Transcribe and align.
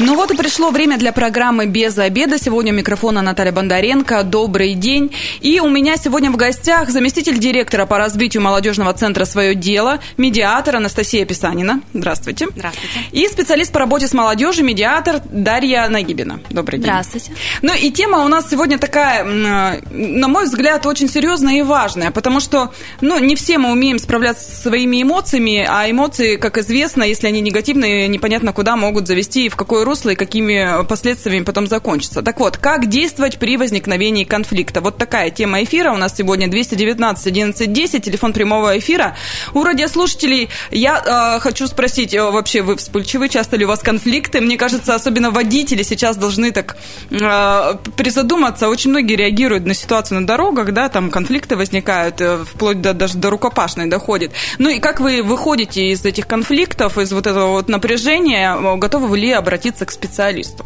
Ну 0.00 0.16
вот 0.16 0.32
и 0.32 0.36
пришло 0.36 0.70
время 0.70 0.98
для 0.98 1.12
программы 1.12 1.66
«Без 1.66 1.96
обеда». 1.98 2.36
Сегодня 2.36 2.72
у 2.72 2.76
микрофона 2.76 3.22
Наталья 3.22 3.52
Бондаренко. 3.52 4.24
Добрый 4.24 4.74
день. 4.74 5.14
И 5.40 5.60
у 5.60 5.68
меня 5.68 5.96
сегодня 5.96 6.32
в 6.32 6.36
гостях 6.36 6.90
заместитель 6.90 7.38
директора 7.38 7.86
по 7.86 7.96
развитию 7.96 8.42
молодежного 8.42 8.92
центра 8.92 9.24
«Свое 9.24 9.54
дело», 9.54 10.00
медиатор 10.16 10.76
Анастасия 10.76 11.24
Писанина. 11.24 11.80
Здравствуйте. 11.92 12.48
Здравствуйте. 12.56 12.98
И 13.12 13.28
специалист 13.28 13.72
по 13.72 13.78
работе 13.78 14.08
с 14.08 14.14
молодежью, 14.14 14.64
медиатор 14.64 15.20
Дарья 15.30 15.88
Нагибина. 15.88 16.40
Добрый 16.50 16.80
день. 16.80 16.88
Здравствуйте. 16.88 17.30
Ну 17.62 17.72
и 17.72 17.92
тема 17.92 18.24
у 18.24 18.28
нас 18.28 18.50
сегодня 18.50 18.78
такая, 18.78 19.22
на 19.22 20.26
мой 20.26 20.46
взгляд, 20.46 20.86
очень 20.86 21.08
серьезная 21.08 21.58
и 21.58 21.62
важная, 21.62 22.10
потому 22.10 22.40
что, 22.40 22.72
ну, 23.00 23.20
не 23.20 23.36
все 23.36 23.58
мы 23.58 23.70
умеем 23.70 24.00
справляться 24.00 24.44
со 24.44 24.60
своими 24.60 25.02
эмоциями, 25.02 25.64
а 25.68 25.88
эмоции, 25.88 26.34
как 26.34 26.58
известно, 26.58 27.04
если 27.04 27.28
они 27.28 27.40
негативные, 27.40 28.08
непонятно 28.08 28.52
куда 28.52 28.74
могут 28.74 29.06
завести 29.06 29.46
и 29.46 29.48
в 29.48 29.54
какой 29.84 29.92
русло 29.92 30.10
и 30.10 30.14
какими 30.14 30.84
последствиями 30.84 31.44
потом 31.44 31.66
закончится. 31.66 32.22
Так 32.22 32.40
вот, 32.40 32.56
как 32.56 32.88
действовать 32.88 33.38
при 33.38 33.56
возникновении 33.56 34.24
конфликта? 34.24 34.80
Вот 34.80 34.96
такая 34.96 35.30
тема 35.30 35.62
эфира. 35.62 35.92
У 35.92 35.96
нас 35.96 36.16
сегодня 36.16 36.48
219 36.48 37.26
11 37.26 37.72
10, 37.72 38.04
телефон 38.04 38.32
прямого 38.32 38.78
эфира. 38.78 39.16
У 39.52 39.62
радиослушателей 39.62 40.48
я 40.70 41.36
э, 41.36 41.40
хочу 41.40 41.66
спросить, 41.66 42.14
э, 42.14 42.22
вообще 42.22 42.62
вы 42.62 42.76
вспыльчивы? 42.76 43.28
Часто 43.28 43.56
ли 43.56 43.64
у 43.64 43.68
вас 43.68 43.80
конфликты? 43.80 44.40
Мне 44.40 44.56
кажется, 44.56 44.94
особенно 44.94 45.30
водители 45.30 45.82
сейчас 45.82 46.16
должны 46.16 46.52
так 46.52 46.76
э, 47.10 47.74
призадуматься. 47.96 48.68
Очень 48.68 48.90
многие 48.90 49.16
реагируют 49.16 49.66
на 49.66 49.74
ситуацию 49.74 50.20
на 50.20 50.26
дорогах, 50.26 50.72
да, 50.72 50.88
там 50.88 51.10
конфликты 51.10 51.56
возникают, 51.56 52.20
э, 52.20 52.44
вплоть 52.44 52.80
до, 52.80 52.94
даже 52.94 53.18
до 53.18 53.30
рукопашной 53.30 53.86
доходит. 53.86 54.32
Ну 54.58 54.70
и 54.70 54.78
как 54.78 55.00
вы 55.00 55.22
выходите 55.22 55.90
из 55.90 56.04
этих 56.04 56.26
конфликтов, 56.26 56.98
из 56.98 57.12
вот 57.12 57.26
этого 57.26 57.50
вот 57.50 57.68
напряжения? 57.68 58.76
Готовы 58.76 59.18
ли 59.18 59.32
обратиться 59.32 59.73
обратиться 59.74 59.86
к 59.86 59.90
специалисту. 59.90 60.64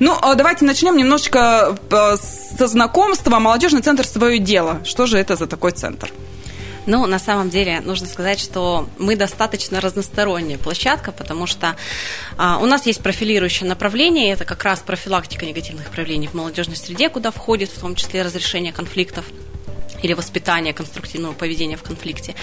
Ну, 0.00 0.16
а 0.20 0.34
давайте 0.34 0.64
начнем 0.64 0.96
немножечко 0.96 1.76
э, 1.90 2.16
со 2.16 2.66
знакомства. 2.66 3.38
Молодежный 3.38 3.82
центр 3.82 4.06
«Свое 4.06 4.38
дело». 4.38 4.80
Что 4.84 5.06
же 5.06 5.18
это 5.18 5.36
за 5.36 5.46
такой 5.46 5.72
центр? 5.72 6.10
Ну, 6.86 7.06
на 7.06 7.18
самом 7.18 7.48
деле, 7.48 7.80
нужно 7.80 8.08
сказать, 8.08 8.40
что 8.40 8.88
мы 8.98 9.16
достаточно 9.16 9.80
разносторонняя 9.80 10.58
площадка, 10.58 11.12
потому 11.12 11.46
что 11.46 11.76
а, 12.36 12.58
у 12.58 12.66
нас 12.66 12.86
есть 12.86 13.00
профилирующее 13.00 13.68
направление, 13.68 14.32
это 14.32 14.44
как 14.44 14.64
раз 14.64 14.80
профилактика 14.80 15.46
негативных 15.46 15.90
проявлений 15.90 16.26
в 16.26 16.34
молодежной 16.34 16.76
среде, 16.76 17.08
куда 17.08 17.30
входит 17.30 17.70
в 17.70 17.80
том 17.80 17.94
числе 17.94 18.22
разрешение 18.22 18.72
конфликтов 18.72 19.24
или 20.02 20.12
воспитание 20.12 20.72
конструктивного 20.72 21.32
поведения 21.32 21.76
в 21.76 21.82
конфликте. 21.82 22.34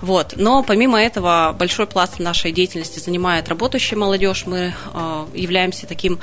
Вот. 0.00 0.34
Но 0.36 0.62
помимо 0.62 1.00
этого 1.00 1.54
большой 1.58 1.86
пласт 1.86 2.18
нашей 2.18 2.52
деятельности 2.52 2.98
занимает 2.98 3.48
работающая 3.48 3.96
молодежь. 3.96 4.44
Мы 4.46 4.74
э, 4.94 5.26
являемся 5.34 5.86
таким, 5.86 6.20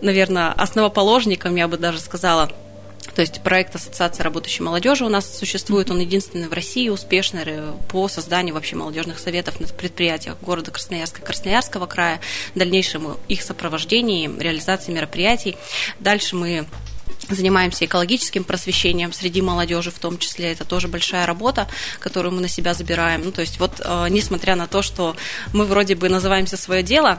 наверное, 0.00 0.52
основоположником, 0.52 1.56
я 1.56 1.68
бы 1.68 1.76
даже 1.76 2.00
сказала, 2.00 2.50
то 3.16 3.22
есть 3.22 3.40
проект 3.40 3.74
Ассоциации 3.74 4.22
работающей 4.22 4.62
молодежи 4.62 5.02
у 5.02 5.08
нас 5.08 5.38
существует, 5.38 5.90
он 5.90 6.00
единственный 6.00 6.48
в 6.48 6.52
России 6.52 6.90
успешный 6.90 7.46
по 7.88 8.08
созданию 8.08 8.54
вообще 8.54 8.76
молодежных 8.76 9.18
советов 9.18 9.58
на 9.58 9.66
предприятиях 9.68 10.36
города 10.42 10.70
Красноярска 10.70 11.22
Красноярского 11.22 11.86
края, 11.86 12.20
дальнейшему 12.54 13.16
их 13.28 13.42
сопровождении, 13.42 14.30
реализации 14.38 14.92
мероприятий. 14.92 15.56
Дальше 15.98 16.36
мы 16.36 16.66
занимаемся 17.28 17.84
экологическим 17.84 18.44
просвещением 18.44 19.12
среди 19.12 19.42
молодежи, 19.42 19.90
в 19.90 19.98
том 19.98 20.18
числе 20.18 20.52
это 20.52 20.64
тоже 20.64 20.88
большая 20.88 21.26
работа, 21.26 21.68
которую 21.98 22.34
мы 22.34 22.40
на 22.40 22.48
себя 22.48 22.74
забираем. 22.74 23.22
Ну, 23.24 23.32
то 23.32 23.40
есть 23.40 23.58
вот, 23.58 23.80
э, 23.84 24.06
несмотря 24.10 24.56
на 24.56 24.66
то, 24.66 24.82
что 24.82 25.16
мы 25.52 25.64
вроде 25.64 25.94
бы 25.94 26.08
называемся 26.08 26.56
свое 26.56 26.82
дело, 26.82 27.18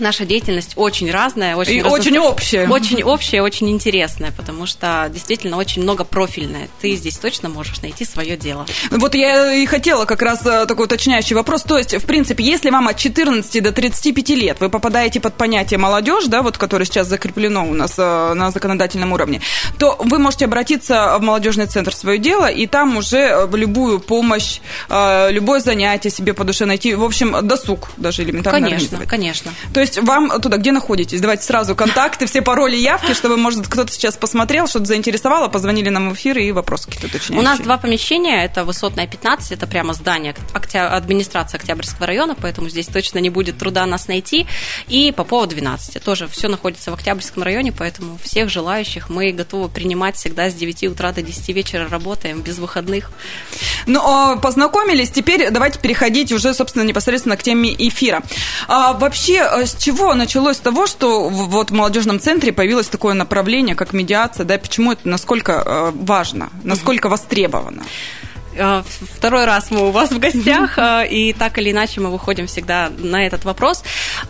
наша 0.00 0.24
деятельность 0.24 0.72
очень 0.76 1.10
разная, 1.10 1.56
очень, 1.56 1.78
и 1.78 1.82
очень 1.82 2.18
общая. 2.18 2.68
Очень 2.68 3.02
общая, 3.02 3.42
очень 3.42 3.70
интересная, 3.70 4.32
потому 4.32 4.66
что 4.66 5.08
действительно 5.12 5.56
очень 5.56 5.82
много 5.82 6.04
профильная. 6.04 6.68
Ты 6.80 6.96
здесь 6.96 7.16
точно 7.16 7.48
можешь 7.48 7.80
найти 7.82 8.04
свое 8.04 8.36
дело. 8.36 8.66
Вот 8.90 9.14
я 9.14 9.54
и 9.54 9.66
хотела 9.66 10.04
как 10.04 10.22
раз 10.22 10.44
э, 10.46 10.66
такой 10.66 10.86
уточняющий 10.86 11.34
вопрос. 11.34 11.62
То 11.62 11.78
есть, 11.78 11.94
в 11.94 12.06
принципе, 12.06 12.44
если 12.44 12.70
вам 12.70 12.88
от 12.88 12.96
14 12.96 13.62
до 13.62 13.72
35 13.72 14.28
лет 14.30 14.60
вы 14.60 14.68
попадаете 14.68 15.20
под 15.20 15.34
понятие 15.34 15.78
молодежь, 15.78 16.24
да, 16.26 16.42
вот 16.42 16.58
которое 16.58 16.84
сейчас 16.84 17.06
закреплено 17.08 17.66
у 17.66 17.74
нас 17.74 17.94
э, 17.98 18.34
на 18.34 18.50
законодательном 18.50 19.12
уровне, 19.12 19.40
то 19.78 19.96
вы 19.98 20.18
можете 20.18 20.44
обратиться 20.44 21.16
в 21.18 21.22
молодежный 21.22 21.66
центр 21.66 21.94
свое 21.94 22.18
дело, 22.18 22.46
и 22.46 22.66
там 22.66 22.96
уже 22.96 23.48
любую 23.52 24.00
помощь, 24.00 24.60
э, 24.88 25.30
любое 25.30 25.60
занятие 25.60 26.10
себе 26.10 26.34
по 26.34 26.44
душе 26.44 26.66
найти, 26.66 26.94
в 26.94 27.04
общем, 27.04 27.46
досуг 27.46 27.90
даже 27.96 28.22
элементарно. 28.22 28.60
Конечно, 28.60 28.98
конечно. 29.06 29.52
То 29.72 29.80
есть 29.86 29.98
вам 30.02 30.40
туда 30.40 30.56
где 30.58 30.72
находитесь? 30.72 31.20
Давайте 31.20 31.44
сразу 31.44 31.74
контакты, 31.74 32.26
все 32.26 32.42
пароли, 32.42 32.76
явки, 32.76 33.12
чтобы, 33.12 33.36
может, 33.36 33.66
кто-то 33.68 33.92
сейчас 33.92 34.16
посмотрел, 34.16 34.66
что-то 34.66 34.86
заинтересовало, 34.86 35.48
позвонили 35.48 35.88
нам 35.88 36.10
в 36.10 36.14
эфир 36.14 36.38
и 36.38 36.52
вопросы 36.52 36.86
какие-то 36.86 37.06
уточняющие. 37.06 37.38
У 37.38 37.42
нас 37.42 37.60
два 37.60 37.78
помещения, 37.78 38.44
это 38.44 38.64
Высотная 38.64 39.06
15, 39.06 39.52
это 39.52 39.66
прямо 39.66 39.94
здание 39.94 40.34
администрации 40.74 41.56
Октябрьского 41.56 42.06
района, 42.06 42.36
поэтому 42.40 42.68
здесь 42.68 42.86
точно 42.86 43.18
не 43.18 43.30
будет 43.30 43.58
труда 43.58 43.86
нас 43.86 44.08
найти. 44.08 44.46
И 44.88 45.12
по 45.12 45.24
поводу 45.24 45.54
12, 45.54 46.02
тоже 46.02 46.26
все 46.28 46.48
находится 46.48 46.90
в 46.90 46.94
Октябрьском 46.94 47.42
районе, 47.42 47.72
поэтому 47.72 48.18
всех 48.22 48.50
желающих 48.50 49.08
мы 49.08 49.32
готовы 49.32 49.68
принимать 49.68 50.16
всегда 50.16 50.50
с 50.50 50.54
9 50.54 50.84
утра 50.84 51.12
до 51.12 51.22
10 51.22 51.48
вечера 51.50 51.88
работаем, 51.88 52.40
без 52.40 52.58
выходных. 52.58 53.10
Ну, 53.86 54.00
а, 54.02 54.36
познакомились, 54.36 55.10
теперь 55.10 55.50
давайте 55.50 55.78
переходить 55.78 56.32
уже, 56.32 56.52
собственно, 56.52 56.82
непосредственно 56.82 57.36
к 57.36 57.42
теме 57.42 57.74
эфира. 57.78 58.22
А, 58.68 58.92
вообще, 58.92 59.66
с 59.76 59.82
чего 59.82 60.14
началось 60.14 60.56
с 60.56 60.60
того, 60.60 60.86
что 60.86 61.28
вот 61.28 61.70
в 61.70 61.74
молодежном 61.74 62.20
центре 62.20 62.52
появилось 62.52 62.88
такое 62.88 63.14
направление, 63.14 63.74
как 63.74 63.92
медиация, 63.92 64.44
да, 64.44 64.58
почему 64.58 64.92
это 64.92 65.08
насколько 65.08 65.52
э, 65.52 65.92
важно, 65.94 66.50
насколько 66.64 67.08
востребовано? 67.08 67.82
Э, 68.56 68.82
второй 69.16 69.44
раз 69.44 69.70
мы 69.70 69.88
у 69.88 69.90
вас 69.90 70.10
в 70.10 70.18
гостях, 70.18 70.78
э, 70.78 71.06
и 71.08 71.32
так 71.32 71.58
или 71.58 71.72
иначе 71.72 72.00
мы 72.00 72.10
выходим 72.10 72.46
всегда 72.46 72.90
на 72.98 73.26
этот 73.26 73.44
вопрос. 73.44 73.82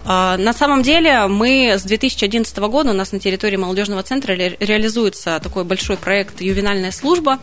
На 0.05 0.53
самом 0.53 0.83
деле 0.83 1.27
мы 1.27 1.75
с 1.79 1.83
2011 1.83 2.57
года 2.59 2.91
у 2.91 2.95
нас 2.95 3.13
на 3.13 3.21
территории 3.21 3.57
молодежного 3.57 4.03
центра 4.03 4.33
реализуется 4.33 5.41
такой 5.43 5.65
большой 5.65 5.97
проект 5.97 6.41
«Ювенальная 6.41 6.91
служба», 6.91 7.39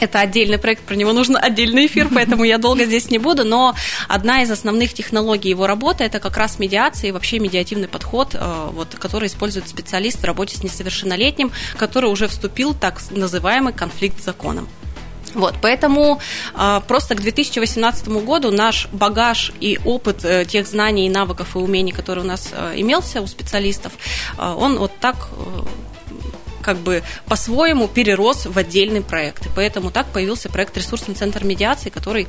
это 0.00 0.20
отдельный 0.20 0.58
проект, 0.58 0.82
про 0.82 0.94
него 0.94 1.12
нужно 1.12 1.38
отдельный 1.38 1.86
эфир, 1.86 2.08
поэтому 2.12 2.44
я 2.44 2.58
долго 2.58 2.84
здесь 2.84 3.10
не 3.10 3.18
буду, 3.18 3.44
но 3.44 3.74
одна 4.08 4.42
из 4.42 4.50
основных 4.50 4.92
технологий 4.94 5.50
его 5.50 5.66
работы– 5.66 6.04
это 6.04 6.20
как 6.20 6.36
раз 6.36 6.58
медиация 6.58 7.08
и 7.08 7.12
вообще 7.12 7.38
медиативный 7.38 7.88
подход, 7.88 8.34
э, 8.34 8.68
вот, 8.72 8.88
который 8.98 9.28
использует 9.28 9.68
специалист 9.68 10.20
в 10.20 10.24
работе 10.24 10.56
с 10.56 10.62
несовершеннолетним, 10.62 11.52
который 11.76 12.10
уже 12.10 12.28
вступил 12.28 12.72
в 12.72 12.78
так 12.78 13.00
называемый 13.10 13.72
конфликт 13.72 14.20
с 14.20 14.24
законом. 14.24 14.68
Вот, 15.34 15.56
поэтому 15.60 16.20
э, 16.54 16.80
просто 16.86 17.14
к 17.16 17.20
2018 17.20 18.08
году 18.08 18.50
наш 18.50 18.88
багаж 18.92 19.52
и 19.60 19.78
опыт 19.84 20.24
э, 20.24 20.44
тех 20.44 20.66
знаний, 20.66 21.08
навыков 21.08 21.56
и 21.56 21.58
умений, 21.58 21.92
которые 21.92 22.24
у 22.24 22.28
нас 22.28 22.50
э, 22.52 22.74
имелся 22.76 23.20
у 23.20 23.26
специалистов, 23.26 23.92
э, 24.38 24.54
он 24.56 24.78
вот 24.78 24.92
так 25.00 25.16
э, 25.32 25.62
как 26.64 26.78
бы 26.78 27.02
по-своему 27.26 27.86
перерос 27.86 28.46
в 28.46 28.58
отдельный 28.58 29.02
проект. 29.02 29.46
И 29.46 29.50
поэтому 29.54 29.90
так 29.90 30.06
появился 30.06 30.48
проект 30.48 30.76
«Ресурсный 30.76 31.14
центр 31.14 31.44
медиации», 31.44 31.90
который 31.90 32.26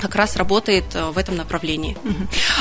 как 0.00 0.16
раз 0.16 0.36
работает 0.36 0.84
э, 0.94 1.10
в 1.10 1.18
этом 1.18 1.36
направлении. 1.36 1.96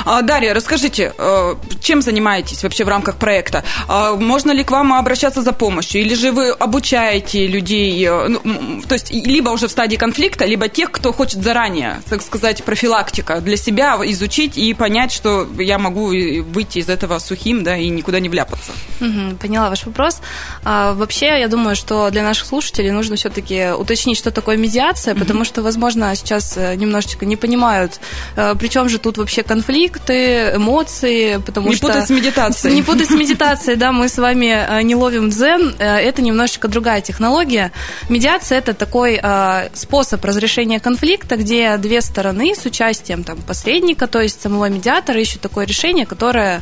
А, 0.06 0.22
Дарья, 0.22 0.54
расскажите, 0.54 1.14
э, 1.18 1.56
чем 1.82 2.02
занимаетесь 2.02 2.64
вообще 2.64 2.84
в 2.84 2.88
рамках 2.88 3.16
проекта? 3.16 3.64
А, 3.88 4.16
можно 4.16 4.52
ли 4.52 4.64
к 4.64 4.72
вам 4.72 4.94
обращаться 4.94 5.42
за 5.42 5.52
помощью? 5.52 6.02
Или 6.02 6.16
же 6.16 6.32
вы 6.32 6.50
обучаете 6.50 7.48
людей, 7.48 8.06
э, 8.08 8.28
ну, 8.28 8.82
то 8.88 8.94
есть 8.94 9.12
либо 9.12 9.50
уже 9.50 9.68
в 9.68 9.72
стадии 9.72 9.96
конфликта, 9.96 10.46
либо 10.46 10.68
тех, 10.68 10.92
кто 10.92 11.14
хочет 11.14 11.44
заранее, 11.44 12.02
так 12.10 12.22
сказать, 12.22 12.64
профилактика 12.64 13.42
для 13.42 13.58
себя 13.58 13.98
изучить 14.04 14.58
и 14.58 14.74
понять, 14.74 15.12
что 15.12 15.48
я 15.58 15.78
могу 15.78 16.08
выйти 16.08 16.80
из 16.80 16.90
этого 16.90 17.20
сухим, 17.20 17.64
да, 17.64 17.78
и 17.78 17.90
никуда 17.90 18.20
не 18.20 18.30
вляпаться? 18.30 18.72
Поняла 19.42 19.70
ваш 19.70 19.86
вопрос. 19.86 20.22
А, 20.64 20.94
вообще, 20.94 21.40
я 21.40 21.48
думаю, 21.48 21.76
что 21.76 22.10
для 22.10 22.24
наших 22.24 22.48
слушателей 22.48 22.92
нужно 22.92 23.16
все-таки 23.16 23.72
уточнить, 23.72 24.18
что 24.18 24.32
такое 24.32 24.58
медиация, 24.58 25.16
потому 25.16 25.46
что, 25.46 25.62
возможно, 25.62 26.14
сейчас 26.16 26.58
немножечко 26.58 27.26
не 27.30 27.38
понимают, 27.38 28.02
э, 28.36 28.56
причем 28.60 28.90
же 28.90 29.00
тут 29.00 29.18
вообще 29.18 29.44
конфликты, 29.44 30.56
эмоции, 30.56 31.38
потому 31.46 31.70
не 31.70 31.76
что... 31.76 31.88
Не 31.88 31.94
путать 31.94 32.08
с 32.08 32.10
медитацией. 32.10 32.76
Не 32.76 32.84
путать 32.84 33.08
с 33.08 33.12
медитацией, 33.12 33.78
да, 33.78 33.92
мы 33.94 34.10
с 34.10 34.18
вами 34.18 34.48
э, 34.48 34.82
не 34.82 34.96
ловим 34.96 35.30
дзен, 35.30 35.76
э, 35.80 35.86
это 35.86 36.22
немножечко 36.22 36.68
другая 36.68 37.02
технология. 37.02 37.72
Медиация– 38.10 38.58
это 38.60 38.74
такой 38.74 39.22
способ 39.74 40.26
разрешения 40.26 40.80
конфликта, 40.80 41.38
где 41.38 41.78
две 41.78 42.02
стороны 42.02 42.56
с 42.56 42.66
участием 42.66 43.24
там, 43.24 43.38
посредника, 43.38 44.08
то 44.08 44.20
есть 44.22 44.42
самого 44.42 44.70
медиатора, 44.70 45.22
ищут 45.22 45.42
такое 45.42 45.66
решение, 45.66 46.06
которое 46.06 46.62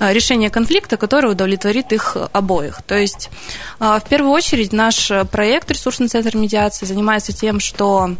решения 0.00 0.50
конфликта, 0.50 0.96
который 0.96 1.30
удовлетворит 1.30 1.92
их 1.92 2.16
обоих. 2.32 2.82
То 2.86 2.96
есть, 2.96 3.30
в 3.78 4.02
первую 4.08 4.32
очередь, 4.32 4.72
наш 4.72 5.12
проект 5.30 5.70
«Ресурсный 5.70 6.08
центр 6.08 6.36
медиации» 6.36 6.86
занимается 6.86 7.32
тем, 7.32 7.60
что 7.60 8.16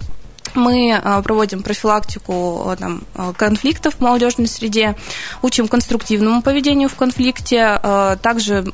мы 0.55 0.93
а, 0.93 1.23
проводим 1.23 1.63
профилактику 1.63 2.71
а, 2.71 2.77
там, 2.77 3.03
а, 3.15 3.33
конфликтов 3.33 3.97
в 3.97 4.01
молодежной 4.01 4.49
среде, 4.49 4.97
учим 5.43 5.69
конструктивному 5.69 6.43
поведению 6.43 6.89
в 6.89 6.97
конфликте. 6.97 7.81
Также 8.23 8.65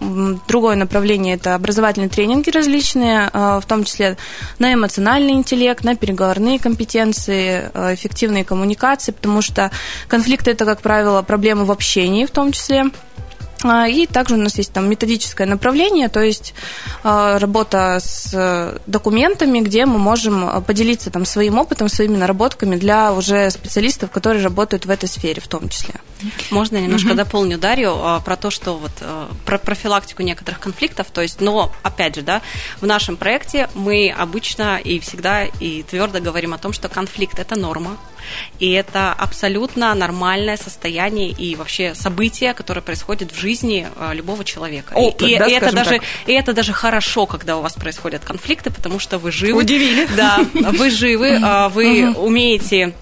другое 0.48 0.76
направление– 0.76 1.34
это 1.36 1.54
образовательные 1.54 2.08
тренинги 2.08 2.50
различные, 2.50 3.30
в 3.32 3.62
том 3.66 3.84
числе 3.84 4.16
на 4.58 4.72
эмоциональный 4.72 5.32
интеллект, 5.32 5.84
на 5.84 5.96
переговорные 5.96 6.58
компетенции, 6.58 7.70
эффективные 7.94 8.44
коммуникации, 8.44 9.12
потому 9.12 9.42
что 9.42 9.70
конфликты– 10.08 10.50
это, 10.52 10.64
как 10.64 10.80
правило, 10.80 11.22
проблемы 11.22 11.64
в 11.64 11.72
общении 11.72 12.24
в 12.24 12.30
том 12.30 12.52
числе. 12.52 12.90
А, 13.62 13.88
и 13.88 14.06
также 14.06 14.34
у 14.34 14.38
нас 14.38 14.56
есть 14.58 14.72
там 14.72 14.88
методическое 14.88 15.46
направление, 15.46 16.08
то 16.08 16.20
есть 16.20 16.54
а, 17.02 17.38
работа 17.38 17.98
с 18.00 18.80
документами, 18.86 19.60
где 19.60 19.86
мы 19.86 19.98
можем 19.98 20.44
а, 20.44 20.60
поделиться 20.60 21.10
там 21.10 21.24
своим 21.24 21.58
опытом, 21.58 21.88
своими 21.88 22.16
наработками 22.16 22.76
для 22.76 23.12
уже 23.12 23.50
специалистов, 23.50 24.10
которые 24.10 24.42
работают 24.42 24.86
в 24.86 24.90
этой 24.90 25.08
сфере 25.08 25.40
в 25.40 25.48
том 25.48 25.68
числе. 25.68 25.94
Можно 26.50 26.78
немножко 26.78 27.08
угу. 27.08 27.16
дополню 27.16 27.58
Дарью 27.58 27.96
про 28.24 28.36
то, 28.36 28.50
что 28.50 28.76
вот 28.76 28.92
про 29.44 29.58
профилактику 29.58 30.22
некоторых 30.22 30.60
конфликтов, 30.60 31.08
то 31.12 31.22
есть, 31.22 31.40
но 31.40 31.72
опять 31.82 32.16
же, 32.16 32.22
да, 32.22 32.42
в 32.80 32.86
нашем 32.86 33.16
проекте 33.16 33.68
мы 33.74 34.14
обычно 34.16 34.78
и 34.78 34.98
всегда 34.98 35.44
и 35.44 35.82
твердо 35.82 36.20
говорим 36.20 36.54
о 36.54 36.58
том, 36.58 36.72
что 36.72 36.88
конфликт 36.88 37.38
это 37.38 37.58
норма, 37.58 37.96
и 38.58 38.70
это 38.72 39.12
абсолютно 39.12 39.94
нормальное 39.94 40.56
состояние 40.56 41.30
и 41.30 41.56
вообще 41.56 41.94
событие, 41.94 42.54
которое 42.54 42.80
происходит 42.80 43.32
в 43.32 43.38
жизни 43.38 43.88
э, 43.96 44.14
любого 44.14 44.44
человека. 44.44 44.94
Опыт, 44.94 45.28
и, 45.28 45.38
да, 45.38 45.46
и, 45.46 45.52
это 45.52 45.72
даже, 45.72 45.90
так. 45.90 46.02
и 46.26 46.32
это 46.32 46.52
даже 46.52 46.72
хорошо, 46.72 47.26
когда 47.26 47.56
у 47.56 47.62
вас 47.62 47.74
происходят 47.74 48.24
конфликты, 48.24 48.70
потому 48.70 48.98
что 48.98 49.18
вы 49.18 49.32
живы. 49.32 49.60
Удивили. 49.60 50.08
Да, 50.16 50.40
вы 50.54 50.90
живы, 50.90 51.28
э, 51.28 51.68
вы 51.68 52.12
умеете 52.14 52.94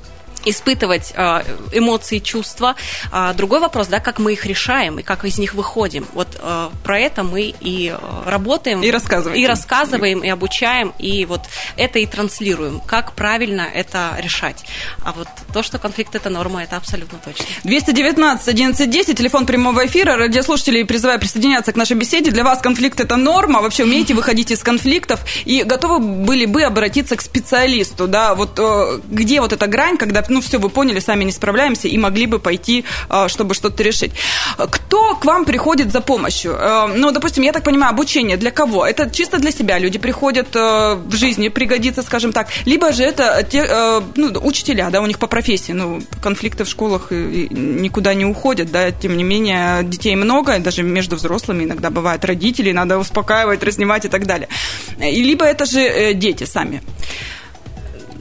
испытывать 0.45 1.13
э, 1.17 1.43
эмоции, 1.73 2.19
чувства. 2.19 2.77
А 3.11 3.33
другой 3.35 3.61
вопрос, 3.61 3.89
да, 3.89 4.01
как 4.01 4.19
мы 4.19 4.33
их 4.33 4.47
решаем 4.47 4.99
и 4.99 5.03
как 5.03 5.25
из 5.25 5.39
них 5.39 5.55
выходим. 5.55 6.07
Вот 6.13 6.29
э, 6.39 6.71
про 6.83 6.99
это 6.99 7.23
мы 7.23 7.55
и 7.61 7.91
э, 7.91 8.23
работаем. 8.27 8.83
И 8.83 8.91
рассказываем. 8.91 9.41
И 9.41 9.47
рассказываем, 9.47 10.21
и 10.21 10.29
обучаем, 10.29 10.93
и 10.99 11.25
вот 11.27 11.43
это 11.77 11.99
и 11.99 12.07
транслируем, 12.07 12.81
как 12.81 13.13
правильно 13.13 13.63
это 13.63 14.17
решать. 14.19 14.65
А 15.03 15.13
вот 15.13 15.29
то, 15.53 15.63
что 15.63 15.79
конфликт– 15.79 16.15
это 16.17 16.31
норма, 16.31 16.63
это 16.63 16.77
абсолютно 16.77 17.19
точно. 17.25 17.45
219 17.65 18.49
1110, 18.49 19.17
телефон 19.17 19.47
прямого 19.47 19.87
эфира. 19.87 20.17
Радиослушатели 20.17 20.83
призываю 20.83 21.19
присоединяться 21.19 21.73
к 21.73 21.77
нашей 21.77 21.97
беседе. 21.97 22.31
Для 22.31 22.45
вас 22.45 22.61
конфликт– 22.61 23.01
это 23.01 23.17
норма. 23.17 23.61
Вообще 23.63 23.85
умеете 23.85 24.15
выходить 24.15 24.51
из 24.51 24.63
конфликтов 24.63 25.21
и 25.45 25.63
готовы 25.63 25.99
были 25.99 26.47
бы 26.47 26.63
обратиться 26.63 27.17
к 27.17 27.21
специалисту, 27.21 28.07
да, 28.07 28.35
вот 28.35 28.61
где 29.09 29.41
вот 29.41 29.53
эта 29.53 29.67
грань, 29.67 29.97
когда 29.97 30.23
ну, 30.35 30.41
все, 30.41 30.59
вы 30.59 30.69
поняли, 30.69 30.99
сами 30.99 31.25
не 31.25 31.33
справляемся 31.33 31.89
и 31.89 31.97
могли 31.97 32.27
бы 32.27 32.39
пойти, 32.39 32.85
а, 33.09 33.29
чтобы 33.29 33.55
что-то 33.55 33.83
решить. 33.83 34.13
Кто 34.57 35.15
к 35.15 35.25
вам 35.25 35.45
приходит 35.45 35.93
за 35.93 36.01
помощью? 36.01 36.53
Э, 36.53 36.87
ну, 36.87 37.13
допустим, 37.13 37.45
я 37.45 37.53
так 37.53 37.63
понимаю, 37.63 37.93
обучение 37.93 38.37
для 38.37 38.51
кого? 38.51 38.85
Это 38.85 39.09
чисто 39.11 39.39
для 39.39 39.53
себя 39.53 39.79
люди 39.79 39.99
приходят 39.99 40.49
э, 40.57 40.95
в 40.95 41.15
жизни, 41.15 41.49
пригодится, 41.49 42.03
скажем 42.03 42.33
так. 42.33 42.49
Либо 42.67 42.93
же 42.93 43.05
это 43.05 43.47
те, 43.49 43.65
э, 43.69 44.01
ну, 44.17 44.33
учителя, 44.43 44.91
да, 44.91 45.01
у 45.01 45.07
них 45.07 45.19
по 45.19 45.29
профессии, 45.29 45.73
ну, 45.73 46.03
конфликты 46.21 46.65
в 46.65 46.69
школах 46.69 47.11
никуда 47.11 48.15
не 48.15 48.25
уходят, 48.25 48.73
да, 48.73 48.91
тем 48.91 49.17
не 49.17 49.23
менее, 49.23 49.85
детей 49.85 50.17
много, 50.17 50.59
даже 50.59 50.83
между 50.83 51.17
взрослыми 51.17 51.65
иногда 51.65 51.91
бывает 51.91 52.25
родители, 52.25 52.73
надо 52.73 52.99
успокаивать, 52.99 53.63
разнимать 53.63 54.05
и 54.05 54.09
так 54.09 54.27
далее. 54.27 54.49
И 54.99 55.23
либо 55.23 55.45
это 55.45 55.65
же 55.65 56.15
дети 56.15 56.45
сами. 56.45 56.83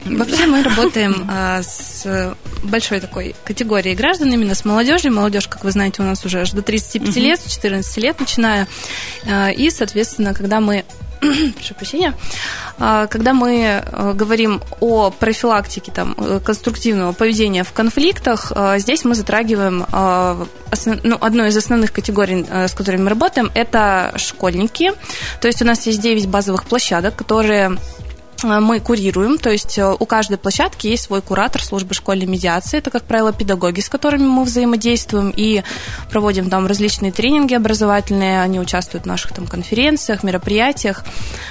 Вообще 0.04 0.46
мы 0.46 0.62
работаем 0.62 1.26
а, 1.30 1.62
с 1.62 2.34
большой 2.64 3.00
такой 3.00 3.34
категорией 3.44 3.94
граждан, 3.94 4.32
именно 4.32 4.54
с 4.54 4.64
молодежью. 4.64 5.12
Молодежь, 5.12 5.48
как 5.48 5.64
вы 5.64 5.70
знаете, 5.70 6.02
у 6.02 6.04
нас 6.04 6.24
уже 6.24 6.40
аж 6.40 6.50
до 6.52 6.62
35 6.62 7.08
угу. 7.08 7.20
лет, 7.20 7.40
с 7.40 7.52
14 7.52 7.96
лет 7.98 8.20
начиная. 8.20 8.66
А, 9.26 9.50
и, 9.50 9.70
соответственно, 9.70 10.34
когда 10.34 10.60
мы 10.60 10.84
прошу 11.54 11.74
прощения, 11.74 12.14
а, 12.78 13.06
когда 13.06 13.32
мы 13.32 13.82
а, 13.84 14.12
говорим 14.12 14.62
о 14.80 15.10
профилактике 15.10 15.92
там, 15.92 16.14
э, 16.18 16.40
конструктивного 16.44 17.12
поведения 17.12 17.64
в 17.64 17.72
конфликтах, 17.72 18.52
здесь 18.76 19.04
мы 19.04 19.14
затрагиваем 19.14 19.86
основ, 20.70 20.98
ну, 21.02 21.16
одну 21.20 21.46
из 21.46 21.56
основных 21.56 21.92
категорий, 21.92 22.44
с 22.50 22.72
которыми 22.72 23.02
мы 23.02 23.10
работаем, 23.10 23.50
это 23.54 24.12
школьники. 24.16 24.92
То 25.40 25.48
есть 25.48 25.62
у 25.62 25.64
нас 25.64 25.86
есть 25.86 26.00
9 26.00 26.26
базовых 26.26 26.64
площадок, 26.64 27.16
которые 27.16 27.76
Э, 27.76 28.03
мы 28.44 28.80
курируем, 28.80 29.38
то 29.38 29.50
есть 29.50 29.78
э, 29.78 29.94
у 29.98 30.06
каждой 30.06 30.38
площадки 30.38 30.86
есть 30.86 31.04
свой 31.04 31.22
куратор 31.22 31.62
службы 31.62 31.94
школьной 31.94 32.26
медиации, 32.26 32.78
это, 32.78 32.90
как 32.90 33.04
правило, 33.04 33.32
педагоги, 33.32 33.80
с 33.80 33.88
которыми 33.88 34.24
мы 34.24 34.44
взаимодействуем 34.44 35.32
и 35.34 35.62
проводим 36.10 36.50
там 36.50 36.66
различные 36.66 37.12
тренинги 37.12 37.54
образовательные, 37.54 38.42
они 38.42 38.60
участвуют 38.60 39.04
в 39.04 39.06
наших 39.08 39.32
там 39.32 39.46
конференциях, 39.46 40.22
мероприятиях, 40.22 41.04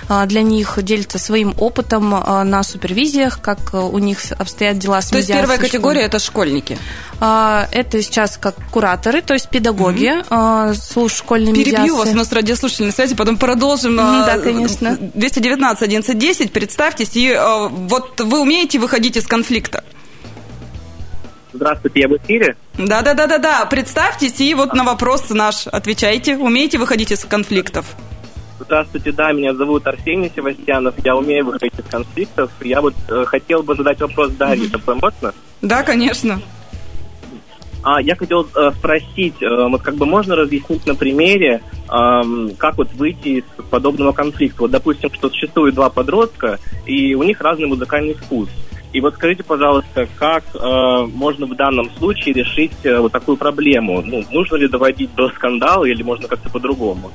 э, 0.10 0.26
для 0.28 0.42
них 0.42 0.78
делятся 0.82 1.18
своим 1.18 1.54
опытом 1.58 2.10
на 2.12 2.64
супервизиях, 2.64 3.42
как 3.42 3.74
у 3.74 3.98
них 3.98 4.20
обстоят 4.38 4.78
дела 4.78 5.02
с 5.02 5.10
То 5.10 5.18
есть 5.18 5.30
первая 5.30 5.58
категория– 5.58 6.02
это 6.04 6.20
школьники? 6.20 6.78
Это 7.20 8.02
сейчас 8.02 8.38
как 8.38 8.56
кураторы, 8.72 9.22
то 9.22 9.34
есть 9.34 9.50
педагоги 9.50 10.12
угу. 10.30 10.76
служб 10.76 11.16
школьной 11.16 11.54
Перебью 11.54 11.68
медиации. 11.68 11.84
Перебью 11.84 11.98
вас, 11.98 12.10
у 12.10 12.18
нас 12.18 12.32
радиослушатели 12.32 12.88
на 12.88 12.92
связи, 12.92 13.16
потом 13.16 13.38
продолжим. 13.38 13.96
Да, 13.96 14.38
конечно. 14.44 14.98
219 15.14 15.82
1110, 15.84 16.52
представьтесь, 16.84 17.16
и 17.16 17.30
э, 17.30 17.68
вот 17.70 18.20
вы 18.20 18.42
умеете 18.42 18.80
выходить 18.80 19.16
из 19.16 19.26
конфликта? 19.26 19.84
Здравствуйте, 21.54 22.02
я 22.02 22.08
в 22.08 22.18
эфире. 22.18 22.58
Да, 22.78 23.02
да, 23.02 23.14
да, 23.14 23.28
да, 23.28 23.38
да. 23.38 23.66
Представьтесь 23.66 24.42
и 24.42 24.54
вот 24.54 24.74
на 24.74 24.84
вопрос 24.84 25.30
наш 25.30 25.68
отвечайте. 25.68 26.36
Умеете 26.36 26.78
выходить 26.80 27.12
из 27.12 27.24
конфликтов? 27.26 27.86
Здравствуйте, 28.60 29.12
да, 29.12 29.32
меня 29.32 29.54
зовут 29.54 29.88
Арсений 29.88 30.32
Севастьянов. 30.36 30.96
Я 31.04 31.16
умею 31.16 31.46
выходить 31.46 31.74
из 31.78 31.86
конфликтов. 31.86 32.52
Я 32.62 32.82
вот 32.82 32.96
э, 33.08 33.26
хотел 33.26 33.64
бы 33.64 33.76
задать 33.76 34.02
вопрос 34.02 34.32
Дарье. 34.32 34.68
Это 34.68 34.96
можно? 34.96 35.34
Да, 35.62 35.84
конечно. 35.84 36.42
А, 37.84 38.02
я 38.02 38.16
хотел 38.16 38.48
э, 38.56 38.72
спросить, 38.72 39.42
э, 39.42 39.68
вот 39.70 39.82
как 39.82 39.96
бы 39.96 40.06
можно 40.06 40.36
разъяснить 40.38 40.86
на 40.86 40.96
примере, 40.96 41.62
э, 41.90 42.50
как 42.58 42.78
вот 42.78 42.94
выйти 42.94 43.40
из 43.40 43.44
подобного 43.70 44.14
конфликта? 44.14 44.62
Вот, 44.62 44.72
допустим, 44.72 45.14
что 45.14 45.30
существует 45.30 45.76
два 45.76 45.90
подростка, 45.90 46.60
и 46.86 47.14
у 47.14 47.24
них 47.24 47.42
разный 47.42 47.68
музыкальный 47.68 48.14
вкус. 48.14 48.50
И 48.94 49.02
вот 49.02 49.16
скажите, 49.16 49.44
пожалуйста, 49.44 50.08
как 50.18 50.44
э, 50.54 51.08
можно 51.14 51.46
в 51.46 51.56
данном 51.56 51.90
случае 51.98 52.36
решить 52.36 52.72
э, 52.84 53.00
вот 53.00 53.12
такую 53.12 53.38
проблему? 53.38 54.02
Ну, 54.02 54.24
нужно 54.32 54.56
ли 54.56 54.68
доводить 54.70 55.14
до 55.16 55.30
скандала 55.30 55.84
или 55.84 56.04
можно 56.04 56.28
как-то 56.28 56.50
по-другому? 56.50 57.12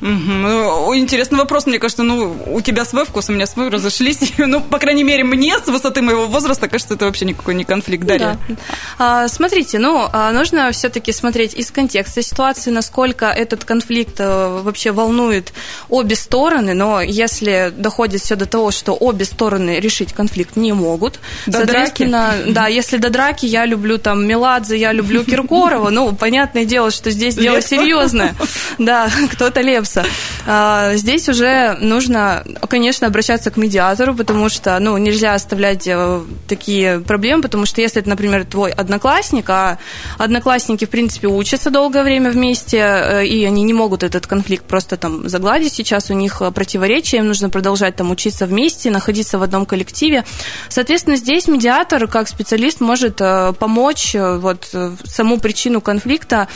Угу. 0.00 0.94
Интересный 0.94 1.38
вопрос, 1.38 1.66
мне 1.66 1.78
кажется, 1.78 2.02
ну, 2.02 2.36
у 2.46 2.60
тебя 2.60 2.84
свой 2.84 3.04
вкус, 3.04 3.28
у 3.28 3.32
меня 3.32 3.46
свой, 3.46 3.68
разошлись. 3.68 4.32
ну, 4.38 4.60
по 4.60 4.78
крайней 4.78 5.04
мере, 5.04 5.24
мне 5.24 5.58
с 5.58 5.66
высоты 5.66 6.02
моего 6.02 6.26
возраста 6.26 6.68
кажется, 6.68 6.94
это 6.94 7.04
вообще 7.04 7.26
никакой 7.26 7.54
не 7.54 7.64
конфликт, 7.64 8.04
Дарья. 8.04 8.38
Да. 8.48 8.56
А, 8.98 9.28
смотрите, 9.28 9.78
ну, 9.78 10.08
а, 10.10 10.32
нужно 10.32 10.72
все-таки 10.72 11.12
смотреть 11.12 11.54
из 11.54 11.70
контекста 11.70 12.22
ситуации, 12.22 12.70
насколько 12.70 13.26
этот 13.26 13.64
конфликт 13.64 14.16
а, 14.18 14.62
вообще 14.62 14.92
волнует 14.92 15.52
обе 15.88 16.16
стороны, 16.16 16.74
но 16.74 17.02
если 17.02 17.72
доходит 17.76 18.22
все 18.22 18.36
до 18.36 18.46
того, 18.46 18.70
что 18.70 18.92
обе 18.92 19.24
стороны 19.24 19.80
решить 19.80 20.12
конфликт 20.12 20.56
не 20.56 20.72
могут, 20.72 21.20
до 21.46 21.66
драки? 21.66 22.04
да, 22.04 22.66
если 22.68 22.96
до 22.96 23.10
драки 23.10 23.44
я 23.44 23.66
люблю 23.66 23.98
там 23.98 24.26
Меладзе, 24.26 24.78
я 24.78 24.92
люблю 24.92 25.24
Киркорова, 25.30 25.90
ну, 25.90 26.14
понятное 26.14 26.64
дело, 26.64 26.90
что 26.90 27.10
здесь 27.10 27.34
дело 27.34 27.60
серьезное. 27.60 28.34
Да, 28.78 29.10
кто-то 29.32 29.60
Лепс 29.60 29.89
вопроса. 29.96 30.96
Здесь 30.96 31.28
уже 31.28 31.76
нужно, 31.80 32.44
конечно, 32.68 33.06
обращаться 33.06 33.50
к 33.50 33.56
медиатору, 33.56 34.14
потому 34.14 34.48
что, 34.48 34.78
ну, 34.78 34.96
нельзя 34.98 35.34
оставлять 35.34 35.86
э, 35.86 36.20
такие 36.48 37.00
проблемы, 37.00 37.42
потому 37.42 37.66
что 37.66 37.80
если 37.80 38.00
это, 38.00 38.08
например, 38.08 38.44
твой 38.44 38.70
одноклассник, 38.70 39.48
а 39.50 39.78
одноклассники, 40.18 40.84
в 40.84 40.90
принципе, 40.90 41.28
учатся 41.28 41.70
долгое 41.70 42.02
время 42.02 42.30
вместе, 42.30 42.78
э, 42.78 43.26
и 43.26 43.44
они 43.44 43.62
не 43.62 43.72
могут 43.72 44.02
этот 44.02 44.26
конфликт 44.26 44.64
просто 44.64 44.96
там 44.96 45.28
загладить, 45.28 45.72
сейчас 45.72 46.10
у 46.10 46.14
них 46.14 46.42
противоречия, 46.54 47.18
им 47.18 47.28
нужно 47.28 47.50
продолжать 47.50 47.96
там 47.96 48.10
учиться 48.10 48.46
вместе, 48.46 48.90
находиться 48.90 49.38
в 49.38 49.42
одном 49.42 49.66
коллективе. 49.66 50.24
Соответственно, 50.68 51.16
здесь 51.16 51.48
медиатор, 51.48 52.08
как 52.08 52.28
специалист, 52.28 52.80
может 52.80 53.20
э, 53.20 53.52
помочь 53.58 54.14
вот 54.14 54.74
саму 55.04 55.38
причину 55.38 55.80
конфликта 55.80 56.48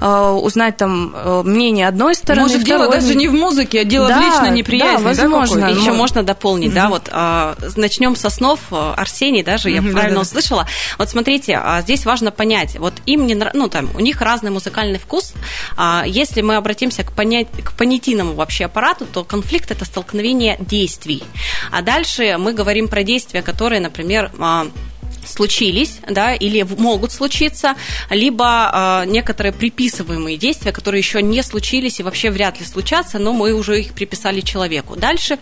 узнать 0.00 0.76
там 0.78 1.14
мнение 1.44 1.86
одной 1.86 2.14
стороны, 2.14 2.48
Может, 2.48 2.64
дело 2.78 2.90
даже 2.90 3.14
не 3.14 3.28
в 3.28 3.32
музыке, 3.32 3.80
а 3.80 3.84
дело 3.84 4.08
да, 4.08 4.20
в 4.20 4.24
личной 4.24 4.50
неприязни. 4.50 5.02
Да, 5.04 5.08
возможно. 5.08 5.60
Да, 5.62 5.68
Еще 5.68 5.92
можно 5.92 6.22
дополнить, 6.22 6.68
угу. 6.68 6.74
да, 6.76 6.88
вот 6.88 7.08
а, 7.10 7.56
начнем 7.76 8.16
со 8.16 8.30
снов. 8.30 8.60
Арсений, 8.70 9.42
даже 9.42 9.70
я 9.70 9.80
угу, 9.80 9.90
правильно 9.90 10.16
да, 10.16 10.20
услышала. 10.22 10.66
Вот 10.98 11.10
смотрите, 11.10 11.60
а, 11.62 11.82
здесь 11.82 12.04
важно 12.04 12.30
понять, 12.30 12.78
вот 12.78 12.94
им 13.06 13.26
не 13.26 13.34
ну 13.34 13.68
там 13.68 13.90
у 13.94 14.00
них 14.00 14.20
разный 14.20 14.50
музыкальный 14.50 14.98
вкус, 14.98 15.34
А, 15.76 16.04
если 16.06 16.42
мы 16.42 16.56
обратимся 16.56 17.02
к, 17.02 17.12
понять, 17.12 17.48
к 17.64 17.72
понятийному 17.72 18.34
вообще 18.34 18.66
аппарату, 18.66 19.06
то 19.06 19.24
конфликт– 19.24 19.70
это 19.70 19.84
столкновение 19.84 20.56
действий. 20.60 21.22
А 21.70 21.82
дальше 21.82 22.36
мы 22.38 22.52
говорим 22.52 22.88
про 22.88 23.02
действия, 23.02 23.42
которые, 23.42 23.80
например, 23.80 24.30
а, 24.38 24.66
случились, 25.24 25.98
да, 26.08 26.34
или 26.34 26.62
могут 26.62 27.12
случиться, 27.12 27.74
либо 28.10 29.02
э, 29.04 29.10
некоторые 29.10 29.52
приписываемые 29.52 30.36
действия, 30.36 30.72
которые 30.72 31.00
еще 31.00 31.22
не 31.22 31.42
случились 31.42 32.00
и 32.00 32.02
вообще 32.02 32.30
вряд 32.30 32.60
ли 32.60 32.66
случатся, 32.66 33.18
но 33.18 33.32
мы 33.32 33.52
уже 33.52 33.80
их 33.80 33.92
приписали 33.92 34.40
человеку. 34.40 34.96
Дальше 34.96 35.38